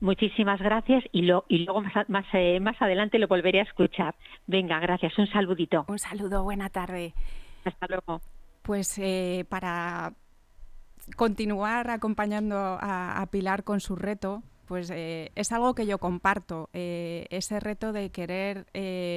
Muchísimas 0.00 0.60
gracias 0.60 1.04
y, 1.12 1.22
lo, 1.22 1.44
y 1.48 1.64
luego 1.64 1.80
más, 1.80 2.08
más, 2.08 2.26
eh, 2.34 2.60
más 2.60 2.80
adelante 2.80 3.18
lo 3.18 3.28
volveré 3.28 3.60
a 3.60 3.64
escuchar. 3.64 4.14
Venga, 4.46 4.78
gracias. 4.78 5.16
Un 5.18 5.26
saludito. 5.26 5.84
Un 5.88 5.98
saludo, 5.98 6.42
buena 6.42 6.68
tarde. 6.68 7.14
Hasta 7.64 7.86
luego. 7.88 8.20
Pues 8.62 8.98
eh, 8.98 9.46
para 9.48 10.12
continuar 11.16 11.90
acompañando 11.90 12.56
a, 12.58 13.26
Pilar 13.30 13.64
con 13.64 13.80
su 13.80 13.96
reto, 13.96 14.42
pues 14.66 14.90
eh, 14.90 15.30
es 15.34 15.52
algo 15.52 15.74
que 15.74 15.86
yo 15.86 15.98
comparto, 15.98 16.68
ese 16.72 17.60
reto 17.60 17.92
de 17.92 18.10
querer 18.10 18.66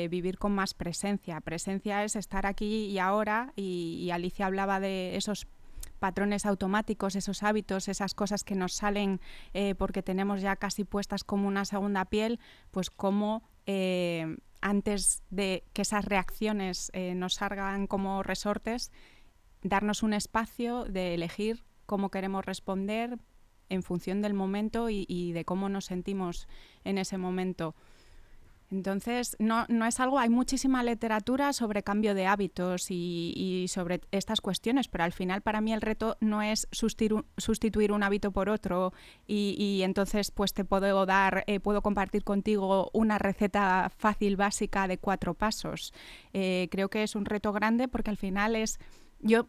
vivir 0.09 0.37
con 0.37 0.53
más 0.53 0.75
presencia. 0.75 1.41
Presencia 1.41 2.03
es 2.03 2.15
estar 2.15 2.45
aquí 2.45 2.85
y 2.85 2.99
ahora, 2.99 3.53
y 3.55 4.09
Alicia 4.11 4.45
hablaba 4.45 4.79
de 4.79 5.15
esos 5.15 5.47
patrones 5.99 6.45
automáticos, 6.45 7.15
esos 7.15 7.43
hábitos, 7.43 7.87
esas 7.87 8.13
cosas 8.13 8.43
que 8.43 8.55
nos 8.55 8.73
salen 8.73 9.19
eh, 9.53 9.75
porque 9.75 10.01
tenemos 10.01 10.41
ya 10.41 10.55
casi 10.55 10.83
puestas 10.83 11.23
como 11.23 11.47
una 11.47 11.65
segunda 11.65 12.05
piel, 12.05 12.39
pues 12.71 12.89
como 12.89 13.43
eh, 13.65 14.37
antes 14.61 15.23
de 15.29 15.63
que 15.73 15.83
esas 15.83 16.05
reacciones 16.05 16.89
eh, 16.93 17.13
nos 17.15 17.35
salgan 17.35 17.87
como 17.87 18.23
resortes, 18.23 18.91
darnos 19.61 20.03
un 20.03 20.13
espacio 20.13 20.85
de 20.85 21.13
elegir 21.13 21.63
cómo 21.85 22.09
queremos 22.09 22.45
responder 22.45 23.19
en 23.69 23.83
función 23.83 24.21
del 24.21 24.33
momento 24.33 24.89
y 24.89 25.31
de 25.33 25.45
cómo 25.45 25.69
nos 25.69 25.85
sentimos 25.85 26.47
en 26.83 26.97
ese 26.97 27.19
momento. 27.19 27.75
Entonces, 28.71 29.35
no, 29.39 29.65
no, 29.67 29.85
es 29.85 29.99
algo, 29.99 30.19
hay 30.19 30.29
muchísima 30.29 30.83
literatura 30.83 31.53
sobre 31.53 31.81
cambio 31.81 32.13
de 32.13 32.27
hábitos 32.27 32.91
y, 32.91 33.65
sobre 33.67 34.01
estas 34.11 34.41
cuestiones, 34.41 34.87
pero 34.87 35.03
al 35.03 35.11
final 35.11 35.41
para 35.41 35.59
mí 35.59 35.73
el 35.73 35.81
reto 35.81 36.17
no 36.19 36.43
es 36.43 36.67
sustituir, 36.71 37.91
un 37.91 38.03
hábito 38.03 38.31
por 38.31 38.49
otro 38.49 38.93
y, 39.25 39.81
entonces 39.83 40.29
pues 40.29 40.53
te 40.53 40.65
puedo 40.65 41.05
dar, 41.07 41.43
eh, 41.47 41.59
puedo 41.59 41.81
compartir 41.81 42.23
contigo 42.23 42.91
una 42.93 43.17
receta 43.17 43.91
fácil, 43.97 44.35
básica 44.35 44.87
de 44.87 44.99
cuatro 44.99 45.33
pasos. 45.33 45.93
Eh, 46.33 46.67
creo 46.69 46.89
que 46.89 47.01
es 47.01 47.15
un 47.15 47.25
reto 47.25 47.51
grande 47.51 47.87
porque 47.87 48.11
al 48.11 48.17
final 48.17 48.55
es, 48.55 48.79
yo 49.19 49.47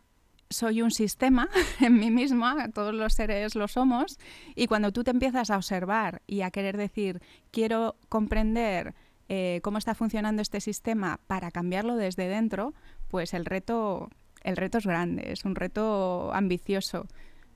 soy 0.49 0.83
un 0.83 0.91
sistema 0.91 1.49
en 1.81 1.99
mí 1.99 2.11
misma, 2.11 2.71
todos 2.71 2.95
los 2.95 3.13
seres 3.13 3.55
lo 3.55 3.69
somos, 3.69 4.19
y 4.55 4.67
cuando 4.67 4.93
tú 4.93 5.05
te 5.05 5.11
empiezas 5.11 5.51
a 5.51 5.57
observar 5.57 6.23
y 6.27 6.41
a 6.41 6.51
querer 6.51 6.77
decir, 6.77 7.21
quiero 7.51 7.97
comprender 8.09 8.95
eh, 9.33 9.61
cómo 9.63 9.79
está 9.79 9.95
funcionando 9.95 10.43
este 10.43 10.61
sistema 10.61 11.21
para 11.29 11.53
cambiarlo 11.53 11.95
desde 11.95 12.27
dentro, 12.27 12.75
pues 13.07 13.33
el 13.33 13.45
reto, 13.45 14.11
el 14.43 14.57
reto 14.57 14.79
es 14.79 14.87
grande, 14.87 15.31
es 15.31 15.45
un 15.45 15.55
reto 15.55 16.35
ambicioso. 16.35 17.07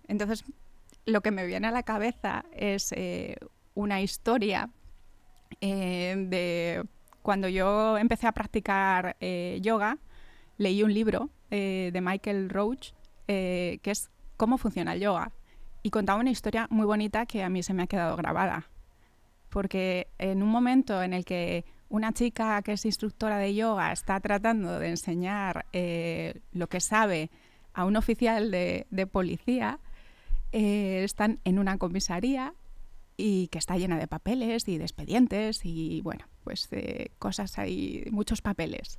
Entonces, 0.07 0.45
lo 1.05 1.21
que 1.21 1.33
me 1.33 1.45
viene 1.45 1.67
a 1.67 1.73
la 1.73 1.83
cabeza 1.83 2.45
es 2.53 2.93
eh, 2.93 3.39
una 3.75 4.01
historia 4.01 4.71
eh, 5.61 6.15
de 6.17 6.85
cuando 7.23 7.49
yo 7.49 7.99
empecé 7.99 8.29
a 8.29 8.33
practicar 8.33 9.17
yoga, 9.61 9.99
leí 10.59 10.85
un 10.85 10.95
libro 10.95 11.31
de 11.51 12.01
Michael 12.01 12.51
Roach 12.51 12.93
que 13.27 13.81
es 13.83 14.11
Cómo 14.37 14.59
funciona 14.59 14.93
el 14.93 15.01
yoga. 15.01 15.33
Y 15.83 15.91
contaba 15.91 16.21
una 16.21 16.31
historia 16.31 16.69
muy 16.71 16.87
bonita 16.87 17.27
que 17.27 17.43
a 17.43 17.49
mí 17.49 17.65
se 17.65 17.75
me 17.75 17.83
ha 17.83 17.87
quedado 17.89 18.15
grabada 18.17 18.69
porque 19.55 20.09
en 20.19 20.43
un 20.43 20.49
momento 20.49 21.01
en 21.01 21.15
el 21.15 21.25
que 21.25 21.65
una 21.89 22.13
chica 22.13 22.61
que 22.63 22.73
es 22.73 22.85
instructora 22.85 23.39
de 23.39 23.55
yoga 23.55 23.93
está 23.93 24.19
tratando 24.19 24.81
de 24.81 24.89
enseñar 24.89 25.67
eh, 25.73 26.41
lo 26.51 26.67
que 26.67 26.81
sabe 26.81 27.31
a 27.73 27.85
un 27.85 27.95
oficial 27.95 28.51
de, 28.51 29.09
policía, 29.13 29.79
eh, 30.51 31.05
están 31.05 31.39
en 31.45 31.61
una 31.61 31.79
comisaría 31.79 32.53
y 33.17 33.47
que 33.47 33.59
está 33.59 33.79
llena 33.79 33.97
de 33.97 34.09
papeles 34.09 34.67
y 34.67 34.77
de 34.77 34.83
expedientes 34.83 35.61
y 35.63 36.01
bueno, 36.01 36.27
pues 36.43 36.69
de 36.71 37.13
cosas 37.21 37.57
hay, 37.57 38.09
muchos 38.11 38.43
papeles. 38.43 38.99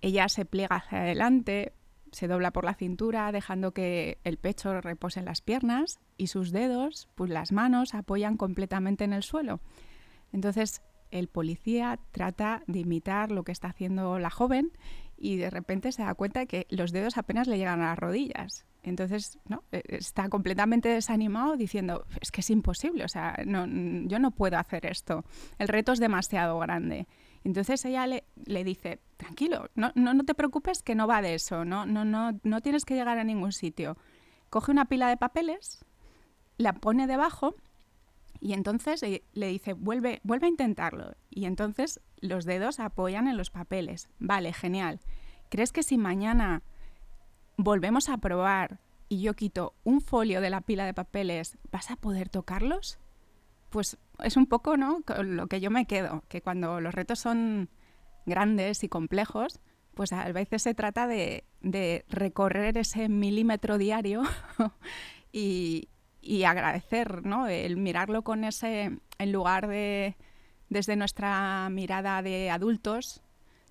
Ella 0.00 0.28
se 0.28 0.44
pliega 0.44 0.76
hacia 0.76 1.00
adelante, 1.00 1.72
se 2.12 2.28
dobla 2.28 2.50
por 2.50 2.64
la 2.64 2.74
cintura, 2.74 3.32
dejando 3.32 3.72
que 3.72 4.18
el 4.24 4.36
pecho 4.36 4.80
repose 4.80 5.20
en 5.20 5.26
las 5.26 5.40
piernas 5.40 6.00
y 6.16 6.28
sus 6.28 6.52
dedos, 6.52 7.08
pues 7.14 7.30
las 7.30 7.52
manos, 7.52 7.94
apoyan 7.94 8.36
completamente 8.36 9.04
en 9.04 9.12
el 9.12 9.22
suelo. 9.22 9.60
Entonces 10.32 10.82
el 11.10 11.28
policía 11.28 11.98
trata 12.12 12.62
de 12.66 12.80
imitar 12.80 13.32
lo 13.32 13.42
que 13.42 13.52
está 13.52 13.68
haciendo 13.68 14.18
la 14.18 14.30
joven 14.30 14.72
y 15.16 15.36
de 15.36 15.50
repente 15.50 15.92
se 15.92 16.02
da 16.02 16.14
cuenta 16.14 16.40
de 16.40 16.46
que 16.46 16.66
los 16.70 16.92
dedos 16.92 17.18
apenas 17.18 17.46
le 17.46 17.58
llegan 17.58 17.82
a 17.82 17.90
las 17.90 17.98
rodillas. 17.98 18.64
Entonces, 18.82 19.38
¿no? 19.46 19.64
E, 19.72 19.82
está 19.88 20.28
completamente 20.28 20.88
desanimado 20.88 21.56
diciendo, 21.56 22.06
es 22.20 22.30
que 22.30 22.40
es 22.40 22.50
imposible, 22.50 23.04
o 23.04 23.08
sea, 23.08 23.38
no, 23.44 23.66
yo 24.06 24.18
no 24.18 24.30
puedo 24.30 24.56
hacer 24.56 24.86
esto, 24.86 25.24
el 25.58 25.68
reto 25.68 25.92
es 25.92 26.00
demasiado 26.00 26.58
grande. 26.58 27.06
Entonces 27.44 27.84
ella 27.84 28.06
le, 28.06 28.24
le 28.44 28.64
dice, 28.64 29.00
tranquilo, 29.16 29.68
no, 29.74 29.92
no, 29.94 30.12
no, 30.14 30.24
te 30.24 30.34
preocupes 30.34 30.82
que 30.82 30.94
no 30.94 31.06
va 31.06 31.22
de 31.22 31.34
eso, 31.34 31.64
no, 31.64 31.86
no, 31.86 32.04
no, 32.04 32.38
no 32.42 32.60
tienes 32.60 32.84
que 32.84 32.94
llegar 32.94 33.18
a 33.18 33.24
ningún 33.24 33.52
sitio. 33.52 33.96
Coge 34.50 34.72
una 34.72 34.86
pila 34.86 35.08
de 35.08 35.16
papeles, 35.16 35.84
la 36.58 36.74
pone 36.74 37.06
debajo 37.06 37.54
y 38.40 38.54
entonces 38.54 39.02
eh, 39.02 39.22
le 39.32 39.48
dice, 39.48 39.74
vuelve, 39.74 40.20
vuelve 40.22 40.46
a 40.46 40.50
intentarlo. 40.50 41.14
Y 41.30 41.44
entonces 41.44 42.00
los 42.20 42.44
dedos 42.44 42.80
apoyan 42.80 43.28
en 43.28 43.36
los 43.36 43.50
papeles. 43.50 44.08
Vale, 44.18 44.52
genial. 44.52 45.00
¿Crees 45.48 45.72
que 45.72 45.82
si 45.82 45.98
mañana 45.98 46.62
volvemos 47.56 48.08
a 48.08 48.18
probar 48.18 48.80
y 49.08 49.20
yo 49.22 49.34
quito 49.34 49.74
un 49.84 50.00
folio 50.00 50.40
de 50.40 50.50
la 50.50 50.60
pila 50.60 50.86
de 50.86 50.94
papeles, 50.94 51.58
vas 51.70 51.90
a 51.90 51.96
poder 51.96 52.28
tocarlos? 52.28 52.98
Pues 53.70 53.98
es 54.22 54.36
un 54.36 54.46
poco 54.46 54.76
¿no? 54.76 55.02
lo 55.22 55.46
que 55.46 55.60
yo 55.60 55.70
me 55.70 55.86
quedo, 55.86 56.24
que 56.28 56.42
cuando 56.42 56.80
los 56.80 56.94
retos 56.94 57.20
son 57.20 57.70
grandes 58.26 58.84
y 58.84 58.88
complejos, 58.88 59.60
pues 59.94 60.12
a 60.12 60.30
veces 60.32 60.62
se 60.62 60.74
trata 60.74 61.06
de, 61.06 61.44
recorrer 62.08 62.78
ese 62.78 63.08
milímetro 63.08 63.78
diario 63.78 64.22
y, 65.32 65.88
agradecer, 66.44 67.24
¿no? 67.24 67.46
El 67.46 67.76
mirarlo 67.76 68.22
con 68.22 68.44
ese, 68.44 68.98
en 69.18 69.32
lugar 69.32 69.66
de 69.68 70.16
desde 70.68 70.94
nuestra 70.94 71.68
mirada 71.70 72.22
de 72.22 72.48
adultos, 72.48 73.22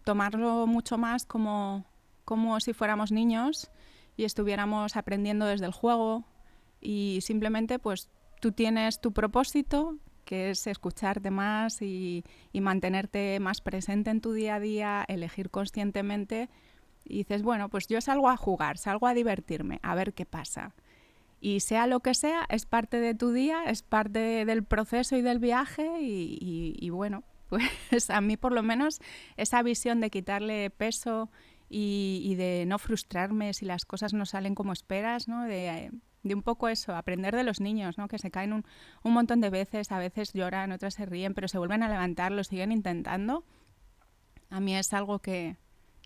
tomarlo 0.03 0.67
mucho 0.67 0.97
más 0.97 1.25
como, 1.25 1.85
como 2.25 2.59
si 2.59 2.73
fuéramos 2.73 3.11
niños 3.11 3.71
y 4.17 4.25
estuviéramos 4.25 4.97
aprendiendo 4.97 5.45
desde 5.45 5.65
el 5.65 5.71
juego 5.71 6.25
y 6.81 7.19
simplemente 7.21 7.79
pues 7.79 8.09
tú 8.39 8.51
tienes 8.51 9.01
tu 9.01 9.11
propósito, 9.11 9.97
que 10.25 10.51
es 10.51 10.67
escucharte 10.67 11.31
más 11.31 11.81
y, 11.81 12.23
mantenerte 12.53 13.39
más 13.39 13.61
presente 13.61 14.11
en 14.11 14.21
tu 14.21 14.33
día 14.33 14.55
a 14.55 14.59
día, 14.59 15.05
elegir 15.07 15.49
conscientemente. 15.49 16.49
Y 17.03 17.17
dices, 17.19 17.41
bueno, 17.41 17.69
pues 17.69 17.87
yo 17.87 17.99
salgo 17.99 18.29
a 18.29 18.37
jugar, 18.37 18.77
salgo 18.77 19.07
a 19.07 19.15
divertirme, 19.15 19.79
a 19.81 19.95
ver 19.95 20.13
qué 20.13 20.25
pasa. 20.25 20.75
Y 21.41 21.61
sea 21.61 21.87
lo 21.87 22.01
que 22.01 22.13
sea, 22.13 22.45
es 22.49 22.65
parte 22.65 22.99
de 22.99 23.15
tu 23.15 23.31
día, 23.31 23.63
es 23.65 23.81
parte 23.81 24.45
del 24.45 24.63
proceso 24.63 25.15
y 25.15 25.21
del 25.23 25.39
viaje 25.39 25.89
y, 25.99 26.89
bueno, 26.91 27.23
pues 27.89 28.09
a 28.09 28.21
mí 28.21 28.37
por 28.37 28.51
lo 28.51 28.61
menos 28.61 28.99
esa 29.35 29.63
visión 29.63 29.99
de 30.01 30.11
quitarle 30.11 30.69
peso 30.69 31.31
y, 31.69 32.35
de 32.35 32.65
no 32.67 32.77
frustrarme 32.77 33.53
si 33.53 33.65
las 33.65 33.85
cosas 33.85 34.13
no 34.13 34.25
salen 34.25 34.53
como 34.53 34.73
esperas, 34.73 35.27
¿no? 35.27 35.45
De, 35.45 35.91
de 36.23 36.35
un 36.35 36.41
poco 36.41 36.67
eso, 36.67 36.95
aprender 36.95 37.35
de 37.35 37.43
los 37.43 37.59
niños, 37.61 37.97
¿no? 37.97 38.07
que 38.07 38.19
se 38.19 38.31
caen 38.31 38.53
un, 38.53 38.65
un, 39.03 39.13
montón 39.13 39.41
de 39.41 39.49
veces, 39.49 39.91
a 39.91 39.99
veces 39.99 40.33
lloran, 40.33 40.71
otras 40.71 40.95
se 40.95 41.05
ríen, 41.05 41.33
pero 41.33 41.47
se 41.47 41.57
vuelven 41.57 41.83
a 41.83 41.89
levantar, 41.89 42.31
lo 42.31 42.43
siguen 42.43 42.71
intentando. 42.71 43.45
A 44.49 44.59
mí 44.59 44.75
es 44.75 44.93
algo 44.93 45.19
que, 45.19 45.57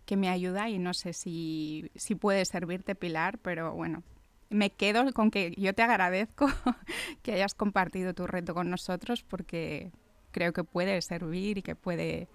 que 0.06 0.17
me 0.17 0.30
ayuda 0.30 0.69
y 0.69 0.80
no 0.80 0.93
sé 0.93 1.13
si, 1.13 1.89
si 1.95 2.15
puede 2.15 2.45
servirte, 2.45 2.95
Pilar, 2.95 3.39
pero 3.39 3.73
bueno, 3.73 4.04
me 4.49 4.69
quedo 4.69 5.12
con 5.13 5.32
que 5.32 5.54
yo 5.58 5.73
te 5.73 5.82
agradezco 5.82 6.47
que 7.21 7.34
hayas 7.34 7.56
compartido 7.56 8.13
tu 8.13 8.28
reto 8.28 8.54
con 8.54 8.69
nosotros 8.69 9.23
porque 9.23 9.91
creo 10.32 10.54
que 10.54 10.63
puede 10.63 11.02
servir 11.02 11.58
y 11.58 11.62
que 11.62 11.76
puede 11.76 12.28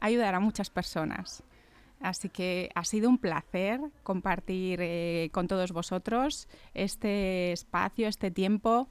ayudar 0.00 0.34
a 0.34 0.40
muchas 0.40 0.70
personas. 0.70 1.42
Así 2.00 2.30
que 2.30 2.70
ha 2.74 2.84
sido 2.84 3.08
un 3.08 3.18
placer 3.18 3.80
compartir 4.02 4.80
eh, 4.82 5.28
con 5.32 5.48
todos 5.48 5.72
vosotros 5.72 6.48
este 6.74 7.52
espacio, 7.52 8.08
este 8.08 8.30
tiempo 8.30 8.88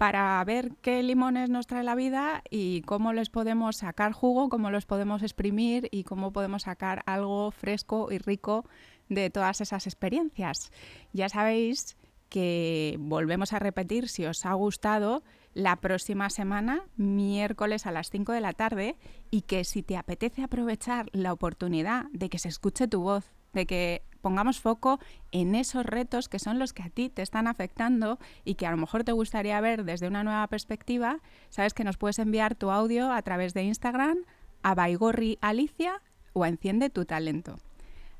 para 0.00 0.42
ver 0.44 0.72
qué 0.80 1.02
limones 1.02 1.50
nos 1.50 1.66
trae 1.66 1.84
la 1.84 1.94
vida 1.94 2.42
y 2.48 2.80
cómo 2.82 3.12
les 3.12 3.28
podemos 3.28 3.76
sacar 3.76 4.12
jugo, 4.12 4.48
cómo 4.48 4.70
los 4.70 4.86
podemos 4.86 5.22
exprimir 5.22 5.88
y 5.92 6.04
cómo 6.04 6.32
podemos 6.32 6.62
sacar 6.62 7.02
algo 7.04 7.50
fresco 7.50 8.10
y 8.10 8.18
rico 8.18 8.64
de 9.10 9.28
todas 9.28 9.60
esas 9.60 9.86
experiencias. 9.86 10.72
Ya 11.12 11.28
sabéis 11.28 11.98
que 12.30 12.96
volvemos 12.98 13.52
a 13.52 13.58
repetir 13.58 14.08
si 14.08 14.24
os 14.24 14.46
ha 14.46 14.54
gustado 14.54 15.22
la 15.52 15.76
próxima 15.76 16.30
semana, 16.30 16.84
miércoles 16.96 17.86
a 17.86 17.90
las 17.90 18.08
5 18.08 18.32
de 18.32 18.40
la 18.40 18.54
tarde, 18.54 18.96
y 19.30 19.42
que 19.42 19.64
si 19.64 19.82
te 19.82 19.96
apetece 19.96 20.42
aprovechar 20.42 21.10
la 21.12 21.32
oportunidad 21.32 22.06
de 22.12 22.30
que 22.30 22.38
se 22.38 22.48
escuche 22.48 22.88
tu 22.88 23.02
voz, 23.02 23.32
de 23.52 23.66
que 23.66 24.02
pongamos 24.20 24.60
foco 24.60 25.00
en 25.32 25.54
esos 25.54 25.84
retos 25.84 26.28
que 26.28 26.38
son 26.38 26.58
los 26.58 26.72
que 26.72 26.84
a 26.84 26.90
ti 26.90 27.08
te 27.08 27.22
están 27.22 27.48
afectando 27.48 28.18
y 28.44 28.54
que 28.54 28.66
a 28.66 28.70
lo 28.70 28.76
mejor 28.76 29.02
te 29.02 29.12
gustaría 29.12 29.60
ver 29.60 29.84
desde 29.84 30.06
una 30.06 30.22
nueva 30.22 30.46
perspectiva, 30.46 31.18
sabes 31.48 31.74
que 31.74 31.84
nos 31.84 31.96
puedes 31.96 32.18
enviar 32.18 32.54
tu 32.54 32.70
audio 32.70 33.12
a 33.12 33.20
través 33.22 33.54
de 33.54 33.64
Instagram 33.64 34.18
a 34.62 34.74
Baigorri 34.74 35.38
Alicia 35.40 36.00
o 36.32 36.44
a 36.44 36.48
Enciende 36.48 36.90
tu 36.90 37.04
Talento. 37.06 37.58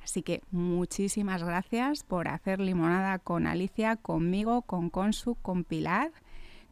Así 0.03 0.23
que 0.23 0.43
muchísimas 0.51 1.43
gracias 1.43 2.03
por 2.03 2.29
hacer 2.29 2.61
limonada 2.61 3.19
con 3.19 3.47
Alicia, 3.47 3.97
conmigo, 3.97 4.63
con 4.63 4.91
Consu, 4.91 5.37
con 5.37 5.65
Pilar. 5.65 6.13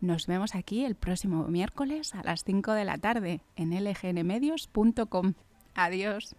Nos 0.00 0.26
vemos 0.26 0.54
aquí 0.54 0.84
el 0.84 0.94
próximo 0.94 1.44
miércoles 1.48 2.14
a 2.14 2.22
las 2.22 2.44
5 2.44 2.72
de 2.72 2.84
la 2.84 2.98
tarde 2.98 3.40
en 3.56 3.70
lgnmedios.com. 3.70 5.34
Adiós. 5.74 6.36